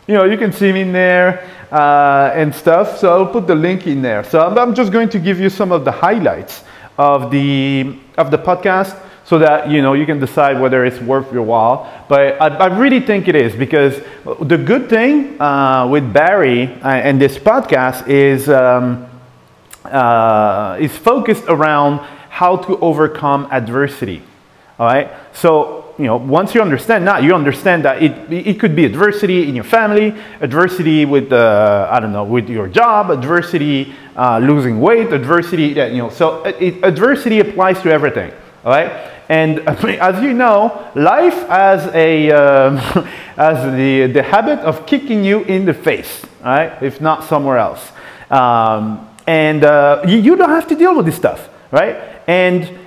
you 0.06 0.14
know 0.14 0.24
you 0.24 0.38
can 0.38 0.52
see 0.52 0.72
me 0.72 0.82
in 0.82 0.92
there 0.92 1.44
uh, 1.70 2.30
and 2.34 2.54
stuff. 2.54 2.98
So 2.98 3.12
I'll 3.12 3.26
put 3.26 3.46
the 3.46 3.54
link 3.54 3.86
in 3.86 4.00
there. 4.00 4.24
So 4.24 4.40
I'm, 4.40 4.56
I'm, 4.56 4.74
just 4.74 4.92
going 4.92 5.08
to 5.10 5.18
give 5.18 5.40
you 5.40 5.50
some 5.50 5.72
of 5.72 5.84
the 5.84 5.92
highlights 5.92 6.62
of 6.96 7.30
the, 7.30 7.98
of 8.16 8.30
the 8.30 8.38
podcast 8.38 8.96
so 9.24 9.38
that 9.38 9.70
you 9.70 9.80
know 9.82 9.94
you 9.94 10.06
can 10.06 10.20
decide 10.20 10.60
whether 10.60 10.84
it's 10.84 11.00
worth 11.00 11.32
your 11.32 11.42
while. 11.42 12.04
But 12.08 12.40
I, 12.40 12.48
I 12.48 12.78
really 12.78 13.00
think 13.00 13.28
it 13.28 13.34
is 13.34 13.54
because 13.54 14.00
the 14.40 14.58
good 14.58 14.88
thing 14.88 15.40
uh, 15.40 15.86
with 15.90 16.12
Barry 16.12 16.66
uh, 16.66 16.88
and 16.88 17.20
this 17.20 17.38
podcast 17.38 18.08
is 18.08 18.48
um, 18.48 19.06
uh, 19.84 20.78
is 20.80 20.96
focused 20.96 21.44
around 21.48 21.98
how 22.28 22.56
to 22.56 22.78
overcome 22.80 23.48
adversity. 23.50 24.22
All 24.78 24.86
right. 24.86 25.10
So 25.32 25.84
you 25.98 26.06
know, 26.06 26.16
once 26.16 26.54
you 26.54 26.60
understand 26.60 27.06
that, 27.06 27.22
you 27.22 27.34
understand 27.34 27.84
that 27.84 28.02
it, 28.02 28.32
it 28.32 28.58
could 28.58 28.74
be 28.74 28.84
adversity 28.84 29.48
in 29.48 29.54
your 29.54 29.64
family, 29.64 30.12
adversity 30.40 31.04
with, 31.04 31.32
uh, 31.32 31.88
I 31.90 32.00
don't 32.00 32.12
know, 32.12 32.24
with 32.24 32.48
your 32.48 32.66
job, 32.66 33.10
adversity 33.10 33.94
uh, 34.16 34.38
losing 34.38 34.80
weight, 34.80 35.12
adversity, 35.12 35.72
that 35.74 35.92
you 35.92 35.98
know, 35.98 36.10
so 36.10 36.42
it, 36.44 36.82
adversity 36.82 37.38
applies 37.38 37.80
to 37.82 37.92
everything, 37.92 38.32
all 38.64 38.72
right? 38.72 39.12
And 39.28 39.60
as 39.68 40.22
you 40.22 40.32
know, 40.32 40.90
life 40.94 41.46
has, 41.48 41.86
a, 41.94 42.30
um, 42.30 42.76
has 43.36 43.74
the, 43.74 44.12
the 44.12 44.22
habit 44.22 44.60
of 44.60 44.86
kicking 44.86 45.24
you 45.24 45.42
in 45.42 45.64
the 45.64 45.74
face, 45.74 46.24
right? 46.44 46.82
If 46.82 47.00
not 47.00 47.24
somewhere 47.24 47.58
else. 47.58 47.92
Um, 48.30 49.08
and 49.26 49.64
uh, 49.64 50.02
you, 50.06 50.18
you, 50.18 50.36
don't 50.36 50.50
have 50.50 50.68
to 50.68 50.74
deal 50.74 50.94
with 50.96 51.06
this 51.06 51.16
stuff, 51.16 51.48
right? 51.70 51.96
And 52.26 52.78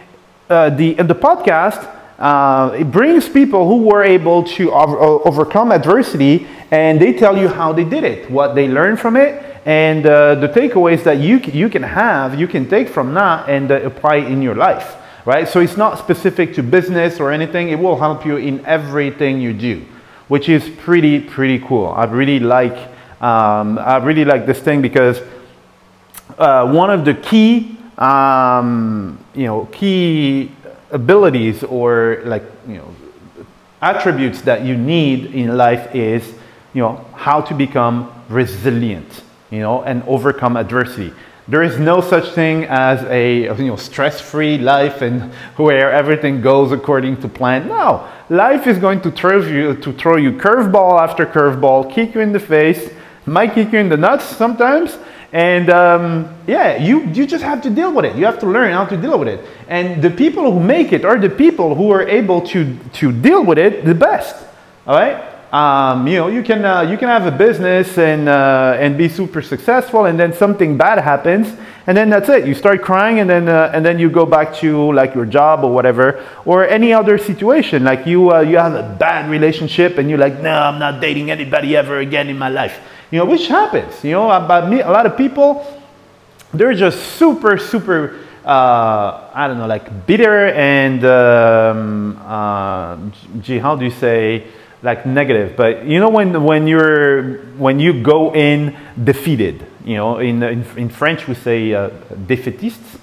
uh, 0.50 0.70
the, 0.70 0.94
the 0.94 1.16
podcast, 1.16 1.94
uh, 2.20 2.76
it 2.76 2.92
brings 2.92 3.28
people 3.30 3.68
who 3.68 3.84
were 3.84 4.04
able 4.04 4.44
to 4.44 4.72
over, 4.72 4.98
overcome 5.00 5.72
adversity 5.72 6.48
and 6.72 7.00
they 7.00 7.14
tell 7.14 7.38
you 7.38 7.48
how 7.48 7.72
they 7.72 7.84
did 7.84 8.04
it, 8.04 8.30
what 8.30 8.56
they 8.56 8.68
learned 8.68 9.00
from 9.00 9.16
it, 9.16 9.44
and 9.66 10.06
uh, 10.06 10.36
the 10.36 10.48
takeaways 10.50 11.04
that 11.04 11.20
you, 11.20 11.38
you 11.38 11.70
can 11.70 11.84
have, 11.84 12.40
you 12.40 12.48
can 12.48 12.68
take 12.68 12.90
from 12.90 13.14
that 13.14 13.48
and 13.50 13.72
uh, 13.72 13.82
apply 13.82 14.18
in 14.18 14.42
your 14.42 14.56
life 14.56 14.96
right? 15.28 15.46
So 15.46 15.60
it's 15.60 15.76
not 15.76 16.00
specific 16.00 16.54
to 16.54 16.64
business 16.64 17.20
or 17.20 17.34
anything. 17.34 17.68
It 17.68 17.78
will 17.78 17.98
help 17.98 18.26
you 18.26 18.38
in 18.38 18.66
everything 18.66 19.42
you 19.42 19.52
do, 19.52 19.86
which 20.30 20.48
is 20.48 20.70
pretty, 20.78 21.20
pretty 21.20 21.60
cool. 21.60 21.88
I 21.88 22.06
really 22.06 22.40
like, 22.40 22.78
um, 23.22 23.78
I 23.78 23.98
really 23.98 24.24
like 24.24 24.46
this 24.46 24.62
thing 24.62 24.82
because 24.82 25.20
uh, 26.38 26.72
one 26.72 26.90
of 26.90 27.04
the 27.04 27.14
key, 27.14 27.78
um, 27.98 29.20
you 29.36 29.48
know, 29.48 29.66
key 29.66 30.50
abilities 30.92 31.62
or 31.62 32.22
like, 32.24 32.44
you 32.66 32.78
know, 32.78 32.96
attributes 33.82 34.42
that 34.44 34.64
you 34.64 34.78
need 34.78 35.36
in 35.36 35.58
life 35.58 35.94
is, 35.94 36.26
you 36.74 36.82
know, 36.82 37.06
how 37.14 37.42
to 37.42 37.54
become 37.54 38.10
resilient, 38.30 39.24
you 39.52 39.60
know, 39.60 39.84
and 39.84 40.04
overcome 40.04 40.56
adversity. 40.56 41.12
There 41.50 41.64
is 41.64 41.80
no 41.80 42.02
such 42.02 42.34
thing 42.34 42.66
as 42.66 43.04
a 43.04 43.44
you 43.56 43.68
know, 43.68 43.78
stress-free 43.78 44.58
life 44.58 45.02
and 45.02 45.32
where 45.56 45.92
everything 45.92 46.42
goes 46.42 46.74
according 46.74 47.22
to 47.22 47.30
plan. 47.30 47.70
No, 47.70 48.06
life 48.30 48.68
is 48.68 48.78
going 48.78 49.00
to 49.02 49.12
throw 49.12 49.42
you 49.42 49.76
to 49.76 49.94
throw 49.94 50.18
you 50.18 50.34
curveball 50.34 51.00
after 51.00 51.26
curveball, 51.26 51.94
kick 51.94 52.16
you 52.16 52.22
in 52.22 52.34
the 52.34 52.40
face, 52.40 52.92
might 53.26 53.54
kick 53.54 53.72
you 53.72 53.80
in 53.80 53.88
the 53.88 53.96
nuts 53.96 54.26
sometimes, 54.26 54.98
and 55.32 55.70
um, 55.70 56.36
yeah, 56.48 56.76
you 56.76 57.06
you 57.08 57.26
just 57.26 57.46
have 57.46 57.62
to 57.62 57.70
deal 57.70 57.94
with 57.94 58.04
it. 58.04 58.18
You 58.18 58.26
have 58.26 58.40
to 58.40 58.46
learn 58.46 58.74
how 58.74 58.86
to 58.86 58.98
deal 58.98 59.18
with 59.18 59.30
it. 59.30 59.40
And 59.70 60.02
the 60.02 60.10
people 60.10 60.52
who 60.52 60.60
make 60.60 60.92
it 60.92 61.06
are 61.06 61.18
the 61.18 61.30
people 61.30 61.76
who 61.76 61.92
are 61.92 62.06
able 62.08 62.42
to 62.48 62.78
to 62.94 63.12
deal 63.14 63.46
with 63.46 63.58
it 63.58 63.86
the 63.86 63.96
best. 63.96 64.36
All 64.86 64.96
right. 64.96 65.37
Um, 65.52 66.06
you 66.08 66.16
know, 66.16 66.28
you 66.28 66.44
can, 66.44 66.66
uh, 66.66 66.82
you 66.82 66.98
can 66.98 67.08
have 67.08 67.26
a 67.26 67.32
business 67.32 67.98
and, 67.98 68.28
uh, 68.28 68.76
and 68.78 68.98
be 68.98 69.08
super 69.08 69.42
successful 69.42 70.06
and 70.06 70.20
then 70.20 70.34
something 70.34 70.76
bad 70.76 71.00
happens 71.00 71.56
and 71.88 71.96
then 71.96 72.10
that's 72.10 72.28
it. 72.28 72.46
You 72.46 72.54
start 72.54 72.82
crying 72.82 73.20
and 73.20 73.30
then, 73.30 73.48
uh, 73.48 73.72
and 73.74 73.86
then 73.86 73.98
you 73.98 74.10
go 74.10 74.26
back 74.26 74.54
to 74.56 74.92
like 74.92 75.16
your 75.16 75.26
job 75.26 75.64
or 75.64 75.74
whatever 75.74 76.22
or 76.44 76.68
any 76.68 76.92
other 76.92 77.18
situation. 77.18 77.86
Like 77.86 78.06
you, 78.06 78.34
uh, 78.34 78.42
you 78.42 78.58
have 78.58 78.74
a 78.74 78.96
bad 79.00 79.30
relationship 79.32 79.98
and 79.98 80.10
you're 80.10 80.20
like, 80.20 80.38
no, 80.42 80.52
I'm 80.52 80.80
not 80.80 81.00
dating 81.00 81.32
anybody 81.32 81.78
ever 81.78 82.00
again 82.00 82.28
in 82.28 82.38
my 82.38 82.50
life. 82.50 82.82
You 83.10 83.20
know, 83.20 83.26
which 83.26 83.48
happens, 83.48 84.04
you 84.04 84.12
know, 84.12 84.30
about 84.30 84.70
me, 84.70 84.82
a 84.82 84.92
lot 84.92 85.06
of 85.06 85.16
people, 85.16 85.66
they're 86.54 86.74
just 86.74 87.18
super, 87.18 87.58
super, 87.58 88.20
uh, 88.44 89.30
I 89.34 89.48
don't 89.48 89.58
know, 89.58 89.68
like 89.68 90.06
bitter 90.06 90.48
and, 90.48 91.06
um, 91.06 92.22
uh, 92.22 92.98
gee, 93.40 93.60
how 93.60 93.78
do 93.78 93.86
you 93.86 93.92
say, 93.92 94.48
like 94.84 95.06
negative. 95.06 95.56
But 95.56 95.86
you 95.86 96.00
know 96.00 96.10
when 96.10 96.44
when 96.44 96.68
you're 96.68 97.40
when 97.58 97.80
you 97.80 98.02
go 98.02 98.34
in 98.34 98.76
defeated 99.02 99.66
you 99.88 99.96
know 99.96 100.18
in 100.20 100.44
in, 100.44 100.66
in 100.76 100.90
french 100.90 101.28
we 101.28 101.34
say 101.34 101.74
uh, 101.74 101.90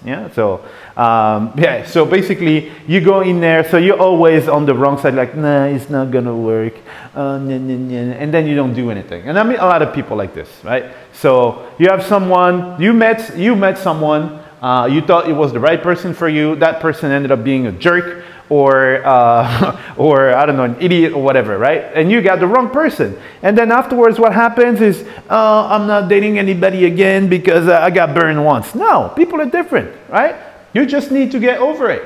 yeah? 0.04 0.30
So 0.30 0.64
um, 0.96 1.52
yeah 1.56 1.84
so 1.86 2.04
basically 2.04 2.70
you 2.86 3.00
go 3.00 3.22
in 3.22 3.40
there 3.40 3.68
so 3.68 3.78
you're 3.78 3.98
always 3.98 4.48
on 4.48 4.66
the 4.66 4.74
wrong 4.74 4.98
side 4.98 5.14
like 5.14 5.34
nah 5.34 5.64
it's 5.64 5.88
not 5.88 6.10
gonna 6.10 6.36
work. 6.36 6.74
Uh, 7.14 7.38
nah, 7.38 7.58
nah, 7.58 7.76
nah, 7.76 8.12
and 8.14 8.32
then 8.32 8.46
you 8.46 8.54
don't 8.54 8.74
do 8.74 8.90
anything. 8.90 9.22
And 9.28 9.38
i 9.38 9.42
mean 9.42 9.58
a 9.58 9.66
lot 9.66 9.82
of 9.82 9.94
people 9.94 10.16
like 10.16 10.34
this 10.34 10.48
right? 10.62 10.84
So 11.12 11.66
you 11.78 11.88
have 11.88 12.04
someone 12.04 12.80
you 12.80 12.92
met 12.92 13.36
you 13.36 13.56
met 13.56 13.78
someone 13.78 14.40
uh, 14.62 14.86
you 14.86 15.02
thought 15.02 15.28
it 15.28 15.34
was 15.34 15.52
the 15.52 15.60
right 15.60 15.82
person 15.82 16.14
for 16.14 16.26
you. 16.26 16.56
That 16.56 16.80
person 16.80 17.12
ended 17.12 17.30
up 17.30 17.44
being 17.44 17.66
a 17.66 17.72
jerk 17.72 18.24
or, 18.54 19.04
uh, 19.04 19.80
or 19.96 20.32
I 20.32 20.46
don't 20.46 20.56
know, 20.56 20.62
an 20.64 20.76
idiot 20.80 21.12
or 21.12 21.22
whatever, 21.22 21.58
right? 21.58 21.82
And 21.92 22.08
you 22.08 22.22
got 22.22 22.38
the 22.38 22.46
wrong 22.46 22.70
person. 22.70 23.18
And 23.42 23.58
then 23.58 23.72
afterwards, 23.72 24.20
what 24.20 24.32
happens 24.32 24.80
is, 24.80 25.04
oh, 25.28 25.66
I'm 25.68 25.88
not 25.88 26.08
dating 26.08 26.38
anybody 26.38 26.84
again 26.84 27.28
because 27.28 27.66
uh, 27.66 27.80
I 27.80 27.90
got 27.90 28.14
burned 28.14 28.44
once. 28.44 28.76
No, 28.76 29.12
people 29.16 29.40
are 29.40 29.50
different, 29.50 29.90
right? 30.08 30.36
You 30.72 30.86
just 30.86 31.10
need 31.10 31.32
to 31.32 31.40
get 31.40 31.58
over 31.58 31.90
it. 31.90 32.04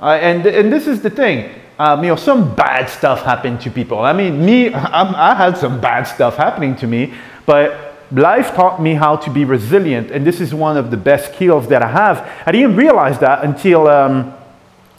Uh, 0.00 0.12
and, 0.12 0.46
and 0.46 0.72
this 0.72 0.86
is 0.86 1.02
the 1.02 1.10
thing. 1.10 1.54
Um, 1.78 2.02
you 2.02 2.08
know, 2.08 2.16
some 2.16 2.54
bad 2.54 2.88
stuff 2.88 3.22
happened 3.22 3.60
to 3.62 3.70
people. 3.70 3.98
I 3.98 4.14
mean, 4.14 4.42
me, 4.42 4.72
I'm, 5.00 5.14
I 5.14 5.34
had 5.34 5.58
some 5.58 5.82
bad 5.82 6.04
stuff 6.04 6.36
happening 6.36 6.76
to 6.76 6.86
me, 6.86 7.12
but 7.44 7.94
life 8.10 8.54
taught 8.54 8.80
me 8.80 8.94
how 8.94 9.16
to 9.16 9.30
be 9.30 9.44
resilient. 9.44 10.10
And 10.10 10.26
this 10.26 10.40
is 10.40 10.54
one 10.54 10.78
of 10.78 10.90
the 10.90 10.96
best 10.96 11.34
skills 11.34 11.68
that 11.68 11.82
I 11.82 11.90
have. 11.90 12.26
I 12.46 12.52
didn't 12.52 12.76
realize 12.76 13.18
that 13.18 13.44
until, 13.44 13.86
um, 13.86 14.34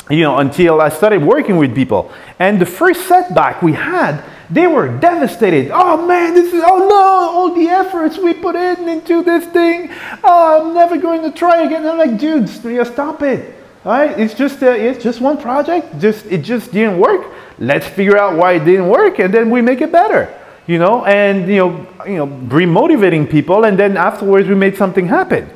you 0.10 0.22
know, 0.22 0.40
until 0.40 0.82
I 0.82 0.90
started 0.90 1.24
working 1.24 1.58
with 1.58 1.76
people. 1.76 2.12
And 2.40 2.60
the 2.60 2.66
first 2.66 3.08
setback 3.08 3.62
we 3.62 3.74
had, 3.74 4.24
they 4.50 4.68
were 4.68 4.88
devastated. 5.00 5.72
Oh 5.72 6.06
man, 6.06 6.34
this 6.34 6.54
is, 6.54 6.62
oh 6.66 6.80
no, 6.80 7.40
all 7.40 7.56
the 7.56 7.68
efforts 7.68 8.18
we 8.18 8.34
put 8.34 8.56
in 8.56 8.90
into 8.90 9.24
this 9.24 9.46
thing. 9.46 9.90
Oh, 10.24 10.68
I'm 10.68 10.74
never 10.74 10.98
going 10.98 11.22
to 11.24 11.32
try 11.32 11.64
again. 11.64 11.88
I'm 11.88 11.98
like, 11.98 12.18
dude, 12.20 12.50
stop 12.50 13.22
it. 13.22 13.56
Right, 13.84 14.20
it's 14.20 14.36
just, 14.36 14.62
uh, 14.62 14.70
it's 14.70 15.04
just 15.04 15.22
one 15.22 15.38
project. 15.40 16.00
Just, 16.00 16.28
it 16.28 16.44
just 16.44 16.72
didn't 16.72 17.00
work. 17.00 17.34
Let's 17.58 17.88
figure 17.88 18.18
out 18.18 18.38
why 18.38 18.54
it 18.54 18.66
didn't 18.66 18.90
work 18.90 19.20
and 19.20 19.34
then 19.34 19.50
we 19.50 19.62
make 19.62 19.82
it 19.82 19.92
better. 19.92 20.38
You 20.68 20.78
know, 20.78 21.04
and 21.06 21.48
you 21.48 21.58
know, 21.58 21.88
you 22.06 22.18
know, 22.18 22.28
remotivating 22.28 23.30
people, 23.30 23.66
and 23.66 23.78
then 23.78 23.98
afterwards 23.98 24.48
we 24.48 24.54
made 24.54 24.78
something 24.78 25.08
happen. 25.08 25.50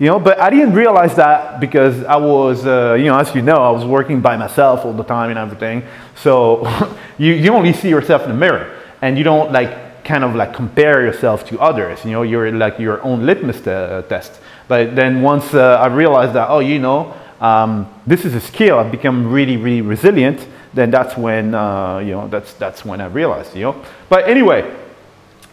You 0.00 0.06
know, 0.06 0.18
but 0.18 0.40
I 0.40 0.48
didn't 0.48 0.72
realize 0.72 1.14
that 1.16 1.60
because 1.60 2.02
I 2.04 2.16
was, 2.16 2.64
uh, 2.64 2.96
you 2.98 3.04
know, 3.04 3.18
as 3.18 3.34
you 3.34 3.42
know, 3.42 3.56
I 3.56 3.70
was 3.70 3.84
working 3.84 4.22
by 4.22 4.34
myself 4.34 4.86
all 4.86 4.94
the 4.94 5.04
time 5.04 5.28
and 5.28 5.38
everything. 5.38 5.82
So 6.16 6.66
you, 7.18 7.34
you 7.34 7.52
only 7.52 7.74
see 7.74 7.90
yourself 7.90 8.22
in 8.22 8.30
the 8.30 8.34
mirror 8.34 8.74
and 9.02 9.18
you 9.18 9.24
don't 9.24 9.52
like 9.52 10.02
kind 10.02 10.24
of 10.24 10.34
like 10.34 10.54
compare 10.54 11.02
yourself 11.02 11.46
to 11.48 11.60
others. 11.60 12.02
You 12.02 12.12
know, 12.12 12.22
you're 12.22 12.50
like 12.50 12.78
your 12.78 13.02
own 13.02 13.26
litmus 13.26 13.66
uh, 13.66 14.02
test. 14.08 14.40
But 14.68 14.96
then 14.96 15.20
once 15.20 15.52
uh, 15.52 15.78
I 15.78 15.88
realized 15.88 16.32
that, 16.32 16.48
oh, 16.48 16.60
you 16.60 16.78
know, 16.78 17.14
um, 17.42 17.86
this 18.06 18.24
is 18.24 18.34
a 18.34 18.40
skill, 18.40 18.78
I've 18.78 18.90
become 18.90 19.30
really, 19.30 19.58
really 19.58 19.82
resilient, 19.82 20.48
then 20.72 20.90
that's 20.90 21.14
when, 21.18 21.54
uh, 21.54 21.98
you 21.98 22.12
know, 22.12 22.26
that's, 22.26 22.54
that's 22.54 22.86
when 22.86 23.02
I 23.02 23.06
realized, 23.06 23.54
you 23.54 23.64
know. 23.64 23.84
But 24.08 24.26
anyway, 24.30 24.74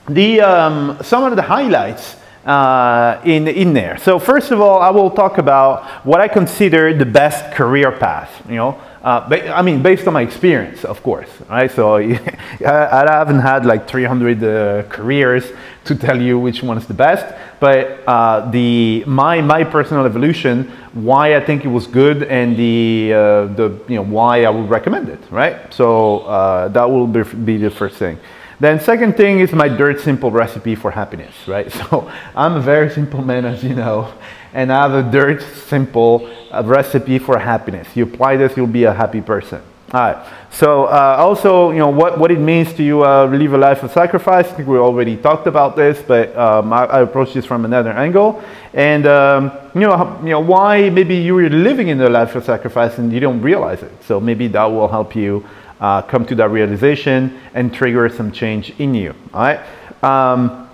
the, 0.07 0.39
um, 0.39 0.99
some 1.01 1.25
of 1.25 1.35
the 1.35 1.41
highlights 1.41 2.15
uh, 2.47 3.21
in, 3.25 3.47
in 3.47 3.73
there. 3.73 3.97
So 3.97 4.19
first 4.19 4.51
of 4.51 4.61
all, 4.61 4.79
I 4.79 4.89
will 4.89 5.11
talk 5.11 5.37
about 5.37 5.83
what 6.05 6.21
I 6.21 6.29
consider 6.29 6.93
the 6.93 7.05
best 7.05 7.53
career 7.53 7.91
path, 7.91 8.31
you 8.47 8.55
know. 8.55 8.79
Uh, 9.03 9.27
I 9.53 9.61
mean, 9.61 9.81
based 9.83 10.07
on 10.07 10.13
my 10.13 10.21
experience, 10.21 10.83
of 10.83 11.03
course, 11.03 11.29
right? 11.49 11.71
So 11.71 11.95
I, 12.65 13.05
haven't 13.07 13.39
had 13.39 13.65
like 13.65 13.87
300 13.87 14.43
uh, 14.43 14.83
careers 14.89 15.51
to 15.85 15.95
tell 15.95 16.21
you 16.21 16.39
which 16.39 16.63
one 16.63 16.77
is 16.77 16.87
the 16.87 16.93
best, 16.93 17.25
but 17.59 18.03
uh, 18.07 18.49
the 18.51 19.03
my 19.05 19.39
my 19.41 19.63
personal 19.63 20.05
evolution, 20.05 20.69
why 20.93 21.35
I 21.37 21.39
think 21.39 21.63
it 21.63 21.69
was 21.69 21.87
good, 21.87 22.23
and 22.23 22.57
the 22.57 23.13
uh, 23.13 23.45
the 23.55 23.79
you 23.87 23.95
know 23.95 24.03
why 24.03 24.43
I 24.43 24.49
would 24.49 24.69
recommend 24.69 25.07
it, 25.09 25.19
right? 25.31 25.73
So 25.73 26.19
uh, 26.19 26.67
that 26.69 26.89
will 26.89 27.07
be, 27.07 27.23
be 27.23 27.57
the 27.57 27.69
first 27.69 27.97
thing. 27.97 28.17
Then 28.59 28.79
second 28.79 29.17
thing 29.17 29.39
is 29.39 29.51
my 29.51 29.67
dirt 29.67 29.99
simple 29.99 30.31
recipe 30.31 30.73
for 30.73 30.91
happiness, 30.91 31.35
right? 31.47 31.71
So 31.89 32.11
I'm 32.35 32.55
a 32.55 32.59
very 32.59 32.89
simple 32.89 33.21
man, 33.21 33.45
as 33.45 33.63
you 33.63 33.75
know, 33.75 34.11
and 34.53 34.71
I 34.73 34.87
have 34.87 34.93
a 35.05 35.11
dirt 35.11 35.41
simple 35.41 36.27
uh, 36.51 36.63
recipe 36.65 37.19
for 37.19 37.37
happiness. 37.37 37.87
You 37.95 38.05
apply 38.05 38.37
this, 38.37 38.57
you'll 38.57 38.67
be 38.67 38.85
a 38.85 38.93
happy 38.93 39.21
person. 39.21 39.61
All 39.93 40.01
right. 40.01 40.27
So 40.51 40.85
uh, 40.85 41.15
also, 41.17 41.71
you 41.71 41.77
know, 41.77 41.87
what, 41.87 42.17
what 42.17 42.29
it 42.29 42.39
means 42.39 42.73
to 42.73 42.83
you 42.83 43.05
uh, 43.05 43.25
live 43.27 43.53
a 43.53 43.57
life 43.57 43.83
of 43.83 43.91
sacrifice. 43.91 44.45
I 44.47 44.49
think 44.49 44.67
we 44.67 44.77
already 44.77 45.15
talked 45.15 45.47
about 45.47 45.77
this, 45.77 46.01
but 46.05 46.35
um, 46.35 46.73
I, 46.73 46.85
I 46.85 47.01
approach 47.03 47.33
this 47.33 47.45
from 47.45 47.63
another 47.63 47.91
angle. 47.91 48.43
And 48.73 49.05
um, 49.05 49.51
you 49.73 49.81
know, 49.81 50.19
you 50.23 50.31
know, 50.31 50.41
why 50.41 50.89
maybe 50.89 51.15
you're 51.15 51.49
living 51.49 51.87
in 51.87 52.01
a 52.01 52.09
life 52.09 52.35
of 52.35 52.43
sacrifice 52.43 52.97
and 52.97 53.13
you 53.13 53.21
don't 53.21 53.41
realize 53.41 53.81
it. 53.81 53.91
So 54.03 54.19
maybe 54.19 54.47
that 54.49 54.65
will 54.65 54.89
help 54.89 55.15
you 55.15 55.45
uh, 55.79 56.01
come 56.01 56.25
to 56.25 56.35
that 56.35 56.49
realization 56.49 57.39
and 57.53 57.73
trigger 57.73 58.09
some 58.09 58.31
change 58.31 58.71
in 58.79 58.93
you. 58.93 59.13
All 59.33 59.41
right. 59.41 59.59
Um, 60.03 60.69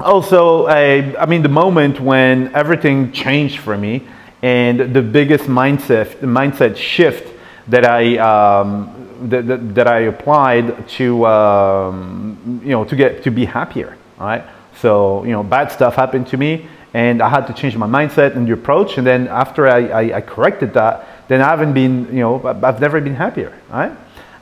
also, 0.00 0.66
I, 0.66 1.16
I 1.20 1.26
mean, 1.26 1.42
the 1.42 1.48
moment 1.48 2.00
when 2.00 2.54
everything 2.54 3.12
changed 3.12 3.58
for 3.58 3.76
me 3.76 4.06
and 4.42 4.94
the 4.94 5.02
biggest 5.02 5.44
mindset, 5.44 6.16
mindset 6.20 6.76
shift 6.76 7.34
that 7.68 7.84
I 7.84 8.16
um, 8.18 8.94
that, 9.28 9.46
that, 9.46 9.74
that 9.74 9.86
I 9.88 10.00
applied 10.00 10.88
to 10.90 11.26
um, 11.26 12.60
you 12.62 12.70
know 12.70 12.84
to 12.84 12.96
get 12.96 13.22
to 13.24 13.30
be 13.30 13.44
happier. 13.44 13.96
All 14.18 14.26
right. 14.26 14.44
So 14.80 15.24
you 15.24 15.32
know, 15.32 15.42
bad 15.42 15.72
stuff 15.72 15.96
happened 15.96 16.28
to 16.28 16.36
me, 16.36 16.68
and 16.94 17.20
I 17.20 17.28
had 17.28 17.46
to 17.48 17.52
change 17.52 17.76
my 17.76 17.86
mindset 17.86 18.36
and 18.36 18.46
the 18.46 18.52
approach. 18.52 18.98
And 18.98 19.06
then 19.06 19.28
after 19.28 19.66
I, 19.66 19.88
I, 19.88 20.16
I 20.16 20.20
corrected 20.20 20.74
that, 20.74 21.28
then 21.28 21.40
I 21.40 21.48
haven't 21.48 21.72
been 21.72 22.06
you 22.06 22.20
know 22.20 22.42
I've 22.62 22.80
never 22.80 23.00
been 23.00 23.16
happier. 23.16 23.56
All 23.70 23.80
right. 23.80 23.92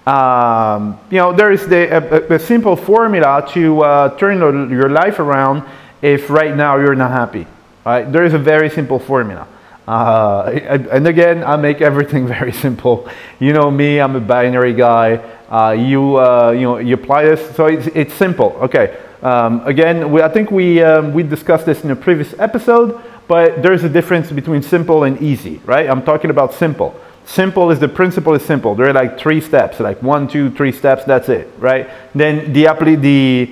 Um, 0.06 1.00
you 1.10 1.18
know, 1.18 1.32
there 1.32 1.50
is 1.50 1.66
the, 1.66 1.88
a, 1.96 2.34
a, 2.34 2.38
simple 2.38 2.76
formula 2.76 3.44
to 3.54 3.80
uh, 3.80 4.16
turn 4.16 4.38
your 4.70 4.88
life 4.88 5.18
around 5.18 5.64
if 6.00 6.30
right 6.30 6.54
now 6.54 6.76
you're 6.76 6.94
not 6.94 7.10
happy. 7.10 7.44
Right? 7.84 8.10
There 8.10 8.24
is 8.24 8.32
a 8.32 8.38
very 8.38 8.70
simple 8.70 9.00
formula. 9.00 9.48
Uh, 9.88 10.60
and 10.90 11.08
again, 11.08 11.42
I 11.42 11.56
make 11.56 11.80
everything 11.80 12.26
very 12.38 12.52
simple. 12.52 13.08
You 13.40 13.52
know 13.52 13.68
me, 13.68 13.98
I'm 14.00 14.14
a 14.14 14.20
binary 14.20 14.74
guy. 14.74 15.16
Uh, 15.48 15.72
you, 15.72 16.16
uh, 16.16 16.52
you 16.52 16.62
know, 16.62 16.78
you 16.78 16.94
apply 16.94 17.24
this, 17.24 17.56
so 17.56 17.66
it's, 17.66 17.88
it's 17.88 18.14
simple. 18.14 18.56
Okay. 18.62 18.96
Um, 19.22 19.66
again, 19.66 20.12
we, 20.12 20.22
I 20.22 20.28
think 20.28 20.52
we, 20.52 20.82
um, 20.82 21.14
we 21.14 21.24
discussed 21.24 21.66
this 21.66 21.82
in 21.82 21.90
a 21.90 21.96
previous 21.96 22.32
episode, 22.38 23.00
but 23.26 23.62
there's 23.62 23.82
a 23.82 23.88
difference 23.88 24.30
between 24.30 24.62
simple 24.62 25.02
and 25.02 25.20
easy, 25.20 25.60
right? 25.64 25.88
I'm 25.88 26.02
talking 26.02 26.30
about 26.30 26.54
simple. 26.54 26.94
Simple 27.26 27.72
is 27.72 27.80
the 27.80 27.88
principle 27.88 28.34
is 28.34 28.44
simple. 28.44 28.76
There 28.76 28.88
are 28.88 28.92
like 28.92 29.18
three 29.18 29.40
steps, 29.40 29.80
like 29.80 30.00
one, 30.00 30.28
two, 30.28 30.48
three 30.50 30.70
steps. 30.70 31.04
That's 31.04 31.28
it, 31.28 31.50
right? 31.58 31.90
Then 32.14 32.52
the 32.52 32.66
apply 32.66 32.94
the 32.94 33.50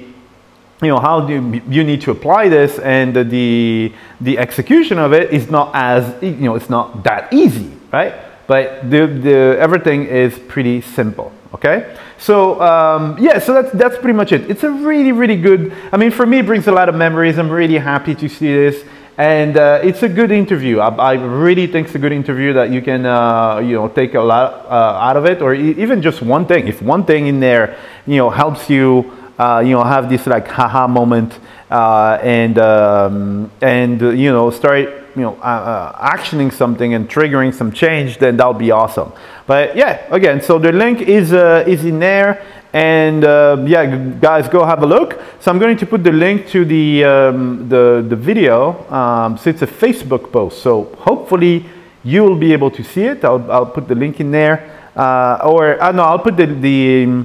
you 0.81 0.88
know 0.88 0.99
how 0.99 1.21
do 1.21 1.33
you, 1.35 1.62
you 1.69 1.85
need 1.85 2.00
to 2.02 2.12
apply 2.12 2.49
this 2.49 2.78
and 2.78 3.14
the, 3.14 3.93
the 4.21 4.38
execution 4.38 4.99
of 4.99 5.12
it 5.12 5.33
is 5.33 5.50
not 5.50 5.71
as 5.75 6.23
you 6.23 6.33
know 6.33 6.54
it's 6.54 6.71
not 6.71 7.02
that 7.02 7.33
easy, 7.33 7.71
right? 7.93 8.14
But 8.47 8.90
the, 8.90 9.07
the 9.07 9.57
everything 9.59 10.07
is 10.07 10.38
pretty 10.38 10.81
simple. 10.81 11.33
Okay, 11.54 11.97
so 12.19 12.61
um, 12.61 13.16
yeah, 13.19 13.38
so 13.38 13.54
that's 13.54 13.73
that's 13.73 13.97
pretty 13.97 14.16
much 14.16 14.33
it. 14.33 14.49
It's 14.50 14.62
a 14.62 14.71
really 14.71 15.12
really 15.12 15.37
good. 15.37 15.73
I 15.93 15.97
mean, 15.97 16.11
for 16.11 16.26
me, 16.26 16.38
it 16.38 16.47
brings 16.47 16.69
a 16.69 16.73
lot 16.73 16.88
of 16.88 16.95
memories. 16.95 17.38
I'm 17.38 17.50
really 17.50 17.78
happy 17.78 18.14
to 18.14 18.28
see 18.28 18.52
this 18.52 18.85
and 19.16 19.56
uh, 19.56 19.80
it's 19.83 20.02
a 20.02 20.09
good 20.09 20.30
interview. 20.30 20.80
I, 20.80 20.88
I, 20.88 21.12
really 21.12 21.66
think 21.66 21.87
it's 21.87 21.94
a 21.94 22.00
good 22.00 22.12
interview 22.12 22.52
that 22.54 22.71
you 22.71 22.83
can, 22.83 23.06
uh, 23.06 23.59
you 23.59 23.75
know, 23.75 23.88
take 23.88 24.14
a 24.14 24.21
lot 24.21 24.66
uh, 24.66 24.99
out 25.00 25.16
of 25.16 25.25
it, 25.25 25.40
or 25.40 25.54
even 25.54 26.02
just 26.02 26.21
one 26.21 26.47
thing. 26.47 26.66
If 26.66 26.83
one 26.83 27.04
thing 27.04 27.28
in 27.28 27.38
there, 27.38 27.78
you 28.06 28.16
know, 28.16 28.30
helps 28.30 28.68
you, 28.68 29.12
uh, 29.38 29.62
you 29.64 29.73
know, 29.73 29.85
have 29.85 30.09
this 30.09 30.26
like 30.26 30.49
haha 30.49 30.88
moment, 30.88 31.38
uh, 31.71 32.18
and 32.23 32.59
um, 32.59 33.50
and 33.61 34.00
you 34.00 34.33
know, 34.33 34.50
start, 34.50 34.88
you 35.14 35.23
know, 35.23 35.37
uh, 35.37 35.92
actioning 36.11 36.52
something 36.52 36.94
and 36.94 37.09
triggering 37.09 37.54
some 37.54 37.71
change, 37.71 38.18
then 38.18 38.37
that'll 38.37 38.52
be 38.52 38.73
awesome. 38.73 39.12
But 39.47 39.76
yeah, 39.76 40.06
again, 40.11 40.42
so 40.42 40.59
the 40.59 40.73
link 40.73 41.02
is 41.02 41.33
is 41.33 41.85
in 41.85 42.00
there, 42.00 42.44
and 42.75 43.25
uh, 43.25 43.64
yeah, 43.69 43.87
guys, 44.21 44.49
go 44.49 44.64
have 44.64 44.83
a 44.83 44.87
look. 44.87 45.21
So 45.38 45.52
I'm 45.52 45.61
going 45.61 45.76
to 45.76 45.87
put 45.87 46.02
the 46.02 46.11
link 46.11 46.49
to 46.49 46.64
the, 46.64 47.04
um, 47.04 47.69
the, 47.69 48.04
the 48.07 48.16
video. 48.16 48.85
Um, 48.93 49.38
so 49.38 49.49
it's 49.50 49.62
a 49.62 49.66
Facebook 49.66 50.33
post. 50.33 50.61
So 50.61 50.93
hopefully 50.99 51.66
you 52.02 52.25
will 52.25 52.35
be 52.35 52.52
able 52.52 52.73
to 52.73 52.83
see 52.83 53.04
it. 53.04 53.25
I'll, 53.25 53.49
I'll 53.49 53.66
put 53.66 53.87
the 53.87 53.95
link 53.95 54.19
in 54.19 54.33
there. 54.33 54.90
Uh, 54.97 55.38
or, 55.45 55.81
uh, 55.81 55.93
no, 55.93 56.02
I'll 56.02 56.19
put 56.19 56.37
the, 56.37 56.47
the, 56.47 57.25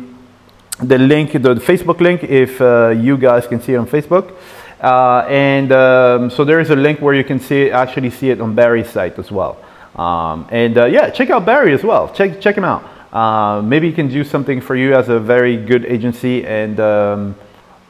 the 0.84 1.00
link, 1.00 1.32
the, 1.32 1.56
Facebook 1.56 2.00
link, 2.00 2.24
if 2.24 2.62
uh, 2.62 2.89
you 2.89 3.18
guys 3.18 3.48
can 3.48 3.60
see 3.60 3.74
it 3.74 3.77
on 3.77 3.88
Facebook. 3.88 4.36
Uh, 4.79 5.25
and 5.27 5.72
um, 5.72 6.29
so 6.29 6.46
there 6.46 6.60
is 6.60 6.70
a 6.70 6.75
link 6.75 7.01
where 7.01 7.15
you 7.15 7.24
can 7.24 7.39
see 7.39 7.72
actually 7.72 8.12
see 8.12 8.29
it 8.29 8.39
on 8.39 8.53
Barry's 8.53 8.89
site 8.91 9.18
as 9.18 9.32
well. 9.32 9.58
Um, 9.96 10.48
and 10.51 10.77
uh, 10.77 10.86
yeah, 10.86 11.10
check 11.10 11.32
out 11.32 11.44
Barry 11.44 11.74
as 11.74 11.84
well. 11.84 12.13
Check, 12.13 12.39
check 12.39 12.56
him 12.56 12.63
out. 12.63 12.99
Uh, 13.12 13.62
maybe 13.66 13.92
can 13.92 14.08
do 14.08 14.24
something 14.24 14.62
for 14.62 14.75
you 14.75 14.94
as 14.94 15.10
a 15.10 15.20
very 15.20 15.58
good 15.58 15.84
agency 15.86 16.46
and 16.46 16.80
um, 16.80 17.36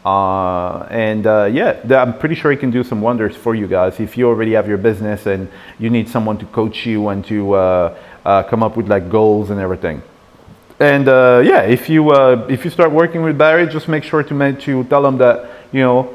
uh, 0.06 0.88
and 0.90 1.28
uh, 1.28 1.50
yeah, 1.52 1.78
I'm 2.02 2.18
pretty 2.18 2.36
sure 2.36 2.52
he 2.52 2.58
can 2.58 2.72
do 2.72 2.84
some 2.84 3.02
wonders 3.02 3.36
for 3.36 3.54
you 3.54 3.68
guys 3.68 4.00
if 4.00 4.18
you 4.18 4.28
already 4.28 4.54
have 4.54 4.68
your 4.68 4.78
business 4.78 5.26
and 5.26 5.50
you 5.78 5.90
need 5.90 6.08
someone 6.08 6.38
to 6.38 6.46
coach 6.46 6.86
you 6.86 7.10
and 7.10 7.26
to 7.26 7.54
uh, 7.54 7.98
uh, 8.24 8.44
come 8.44 8.64
up 8.64 8.78
with 8.78 8.88
like 8.88 9.10
goals 9.10 9.50
and 9.50 9.60
everything. 9.60 10.02
And 10.80 11.10
uh, 11.10 11.42
yeah, 11.44 11.64
if 11.64 11.90
you 11.90 12.14
if 12.48 12.64
you 12.64 12.72
start 12.72 12.92
working 12.92 13.22
with 13.22 13.38
Barry, 13.38 13.68
just 13.68 13.90
make 13.90 14.06
sure 14.06 14.24
to 14.24 14.54
to 14.54 14.84
tell 14.86 15.06
him 15.06 15.18
that 15.18 15.50
you 15.74 15.82
know 15.82 16.06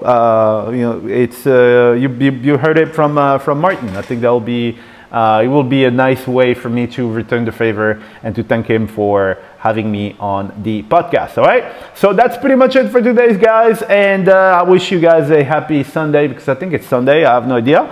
you 0.72 0.80
know 0.80 1.06
it's 1.06 1.44
you, 1.44 2.08
you 2.48 2.56
heard 2.56 2.78
it 2.78 2.94
from 2.94 3.38
from 3.40 3.60
Martin. 3.60 3.90
I 3.90 4.00
think 4.00 4.22
that 4.22 4.30
will 4.30 4.40
be 4.40 4.78
uh, 5.14 5.42
it 5.44 5.46
will 5.46 5.62
be 5.62 5.84
a 5.84 5.90
nice 5.92 6.26
way 6.26 6.54
for 6.54 6.68
me 6.68 6.88
to 6.88 7.08
return 7.08 7.44
the 7.44 7.52
favor 7.52 8.02
and 8.24 8.34
to 8.34 8.42
thank 8.42 8.66
him 8.66 8.88
for 8.88 9.38
having 9.58 9.88
me 9.88 10.16
on 10.18 10.52
the 10.64 10.82
podcast. 10.82 11.38
All 11.38 11.44
right. 11.44 11.72
So 11.94 12.12
that's 12.12 12.36
pretty 12.36 12.56
much 12.56 12.74
it 12.74 12.90
for 12.90 13.00
today's 13.00 13.36
guys. 13.36 13.82
And 13.82 14.28
uh, 14.28 14.60
I 14.60 14.62
wish 14.68 14.90
you 14.90 14.98
guys 14.98 15.30
a 15.30 15.44
happy 15.44 15.84
Sunday 15.84 16.26
because 16.26 16.48
I 16.48 16.56
think 16.56 16.72
it's 16.72 16.88
Sunday. 16.88 17.24
I 17.24 17.34
have 17.34 17.46
no 17.46 17.54
idea. 17.54 17.82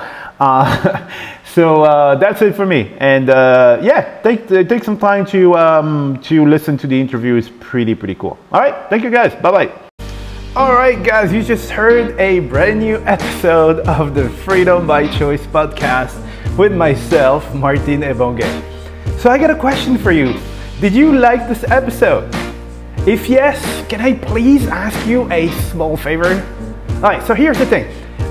Uh, 0.40 1.08
so 1.54 1.84
uh, 1.84 2.16
that's 2.16 2.42
it 2.42 2.56
for 2.56 2.66
me. 2.66 2.92
And 2.98 3.30
uh, 3.30 3.78
yeah, 3.80 4.20
take, 4.22 4.48
take 4.48 4.82
some 4.82 4.98
time 4.98 5.24
to, 5.26 5.54
um, 5.54 6.20
to 6.24 6.44
listen 6.44 6.76
to 6.78 6.88
the 6.88 7.00
interview. 7.00 7.36
It's 7.36 7.50
pretty, 7.60 7.94
pretty 7.94 8.16
cool. 8.16 8.36
All 8.50 8.60
right. 8.60 8.90
Thank 8.90 9.04
you 9.04 9.10
guys. 9.10 9.32
Bye 9.36 9.52
bye. 9.52 9.72
Alright, 10.54 11.02
guys, 11.02 11.32
you 11.32 11.42
just 11.42 11.70
heard 11.70 12.18
a 12.20 12.40
brand 12.40 12.80
new 12.80 12.96
episode 13.06 13.78
of 13.86 14.14
the 14.14 14.28
Freedom 14.28 14.86
by 14.86 15.06
Choice 15.06 15.46
podcast 15.46 16.18
with 16.56 16.72
myself, 16.72 17.54
Martin 17.54 18.02
Ebonge. 18.02 18.46
So 19.18 19.30
I 19.30 19.38
got 19.38 19.50
a 19.50 19.56
question 19.56 19.96
for 19.96 20.12
you. 20.12 20.34
Did 20.80 20.92
you 20.92 21.12
like 21.16 21.48
this 21.48 21.64
episode? 21.64 22.28
If 23.06 23.28
yes, 23.28 23.60
can 23.88 24.00
I 24.00 24.14
please 24.14 24.66
ask 24.66 25.06
you 25.06 25.30
a 25.32 25.48
small 25.70 25.96
favor? 25.96 26.44
Alright, 26.96 27.22
so 27.26 27.34
here's 27.34 27.58
the 27.58 27.66
thing. 27.66 27.86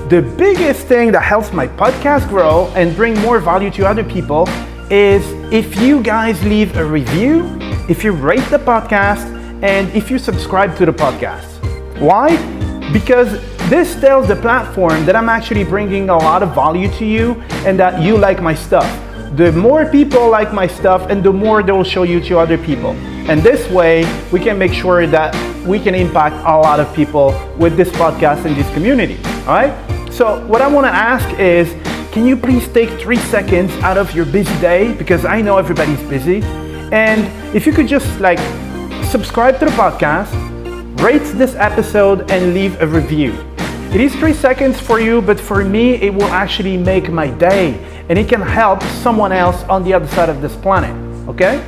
The 0.08 0.22
biggest 0.22 0.86
thing 0.86 1.12
that 1.12 1.22
helps 1.22 1.52
my 1.52 1.66
podcast 1.66 2.28
grow 2.28 2.72
and 2.74 2.94
bring 2.94 3.18
more 3.20 3.38
value 3.40 3.70
to 3.72 3.86
other 3.86 4.04
people 4.04 4.48
is 4.90 5.24
if 5.52 5.80
you 5.80 6.02
guys 6.02 6.42
leave 6.44 6.76
a 6.76 6.84
review, 6.84 7.58
if 7.88 8.04
you 8.04 8.12
rate 8.12 8.44
the 8.50 8.58
podcast, 8.58 9.24
and 9.62 9.88
if 9.94 10.10
you 10.10 10.18
subscribe 10.18 10.76
to 10.76 10.84
the 10.84 10.92
podcast. 10.92 11.48
Why? 12.00 12.36
Because 12.92 13.34
this 13.72 13.98
tells 13.98 14.28
the 14.28 14.36
platform 14.36 15.06
that 15.06 15.16
I'm 15.16 15.30
actually 15.30 15.64
bringing 15.64 16.10
a 16.10 16.16
lot 16.18 16.42
of 16.42 16.54
value 16.54 16.90
to 16.98 17.06
you 17.06 17.40
and 17.64 17.78
that 17.78 18.02
you 18.02 18.18
like 18.18 18.42
my 18.42 18.54
stuff. 18.54 18.86
The 19.34 19.50
more 19.52 19.86
people 19.86 20.28
like 20.28 20.52
my 20.52 20.66
stuff 20.66 21.08
and 21.08 21.24
the 21.24 21.32
more 21.32 21.62
they 21.62 21.72
will 21.72 21.82
show 21.82 22.02
you 22.02 22.20
to 22.24 22.38
other 22.38 22.58
people. 22.58 22.90
And 23.30 23.40
this 23.42 23.66
way, 23.70 24.04
we 24.30 24.40
can 24.40 24.58
make 24.58 24.74
sure 24.74 25.06
that 25.06 25.32
we 25.66 25.78
can 25.78 25.94
impact 25.94 26.34
a 26.46 26.54
lot 26.58 26.80
of 26.80 26.94
people 26.94 27.28
with 27.56 27.78
this 27.78 27.88
podcast 27.88 28.44
and 28.44 28.54
this 28.54 28.70
community. 28.74 29.16
All 29.46 29.54
right? 29.54 29.72
So, 30.12 30.46
what 30.46 30.60
I 30.60 30.68
want 30.68 30.84
to 30.84 30.92
ask 30.92 31.26
is 31.38 31.72
can 32.12 32.26
you 32.26 32.36
please 32.36 32.68
take 32.68 32.90
three 33.00 33.22
seconds 33.32 33.72
out 33.82 33.96
of 33.96 34.14
your 34.14 34.26
busy 34.26 34.54
day? 34.60 34.92
Because 34.92 35.24
I 35.24 35.40
know 35.40 35.56
everybody's 35.56 36.02
busy. 36.10 36.42
And 36.92 37.24
if 37.56 37.66
you 37.66 37.72
could 37.72 37.88
just 37.88 38.20
like 38.20 38.38
subscribe 39.04 39.58
to 39.60 39.64
the 39.64 39.70
podcast, 39.70 40.30
rate 41.00 41.24
this 41.38 41.54
episode, 41.54 42.30
and 42.30 42.52
leave 42.52 42.78
a 42.82 42.86
review. 42.86 43.32
It 43.94 44.00
is 44.00 44.16
three 44.16 44.32
seconds 44.32 44.80
for 44.80 45.00
you, 45.00 45.20
but 45.20 45.38
for 45.38 45.62
me, 45.62 45.96
it 45.96 46.14
will 46.14 46.32
actually 46.32 46.78
make 46.78 47.10
my 47.10 47.28
day 47.28 47.74
and 48.08 48.18
it 48.18 48.26
can 48.26 48.40
help 48.40 48.82
someone 49.02 49.32
else 49.32 49.64
on 49.64 49.84
the 49.84 49.92
other 49.92 50.06
side 50.06 50.30
of 50.30 50.40
this 50.40 50.56
planet. 50.56 50.96
Okay? 51.28 51.62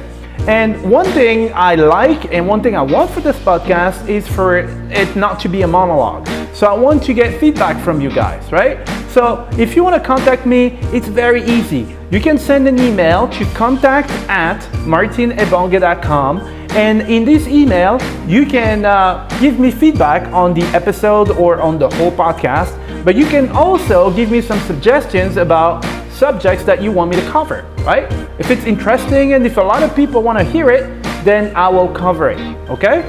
And 0.48 0.90
one 0.90 1.04
thing 1.12 1.52
I 1.54 1.74
like 1.74 2.32
and 2.32 2.48
one 2.48 2.62
thing 2.62 2.76
I 2.76 2.80
want 2.80 3.10
for 3.10 3.20
this 3.20 3.36
podcast 3.40 4.08
is 4.08 4.26
for 4.26 4.56
it 4.56 5.14
not 5.16 5.38
to 5.40 5.50
be 5.50 5.62
a 5.62 5.66
monologue. 5.66 6.26
So 6.54 6.66
I 6.66 6.72
want 6.72 7.02
to 7.02 7.12
get 7.12 7.38
feedback 7.38 7.78
from 7.84 8.00
you 8.00 8.08
guys, 8.08 8.50
right? 8.50 8.88
So 9.10 9.46
if 9.58 9.76
you 9.76 9.84
want 9.84 10.02
to 10.02 10.06
contact 10.06 10.46
me, 10.46 10.78
it's 10.94 11.08
very 11.08 11.44
easy. 11.44 11.94
You 12.10 12.20
can 12.20 12.38
send 12.38 12.66
an 12.66 12.78
email 12.78 13.28
to 13.28 13.44
contact 13.52 14.08
at 14.30 14.62
martinebonge.com 14.86 16.63
and 16.74 17.02
in 17.02 17.24
this 17.24 17.46
email, 17.46 18.00
you 18.26 18.44
can 18.44 18.84
uh, 18.84 19.28
give 19.40 19.60
me 19.60 19.70
feedback 19.70 20.26
on 20.32 20.54
the 20.54 20.62
episode 20.74 21.30
or 21.30 21.60
on 21.60 21.78
the 21.78 21.88
whole 21.90 22.10
podcast, 22.10 22.74
but 23.04 23.14
you 23.14 23.26
can 23.26 23.48
also 23.50 24.10
give 24.10 24.30
me 24.30 24.40
some 24.40 24.58
suggestions 24.60 25.36
about 25.36 25.84
subjects 26.10 26.64
that 26.64 26.82
you 26.82 26.90
want 26.90 27.10
me 27.10 27.16
to 27.16 27.30
cover, 27.30 27.64
right? 27.84 28.10
If 28.40 28.50
it's 28.50 28.64
interesting 28.64 29.34
and 29.34 29.46
if 29.46 29.56
a 29.56 29.60
lot 29.60 29.82
of 29.82 29.94
people 29.94 30.22
want 30.22 30.38
to 30.38 30.44
hear 30.44 30.70
it, 30.70 31.02
then 31.24 31.54
I 31.54 31.68
will 31.68 31.88
cover 31.88 32.30
it, 32.30 32.40
okay? 32.68 33.02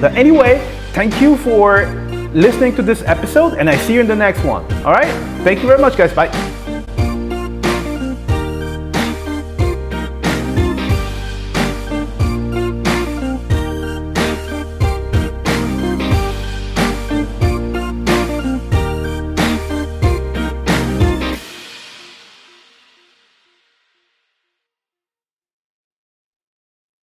But 0.00 0.14
anyway, 0.14 0.58
thank 0.92 1.20
you 1.20 1.36
for 1.36 1.86
listening 2.32 2.74
to 2.76 2.82
this 2.82 3.02
episode 3.02 3.54
and 3.54 3.70
I 3.70 3.76
see 3.76 3.94
you 3.94 4.00
in 4.00 4.08
the 4.08 4.16
next 4.16 4.42
one, 4.44 4.64
all 4.84 4.92
right? 4.92 5.12
Thank 5.44 5.60
you 5.60 5.68
very 5.68 5.80
much, 5.80 5.96
guys. 5.96 6.12
Bye. 6.12 6.59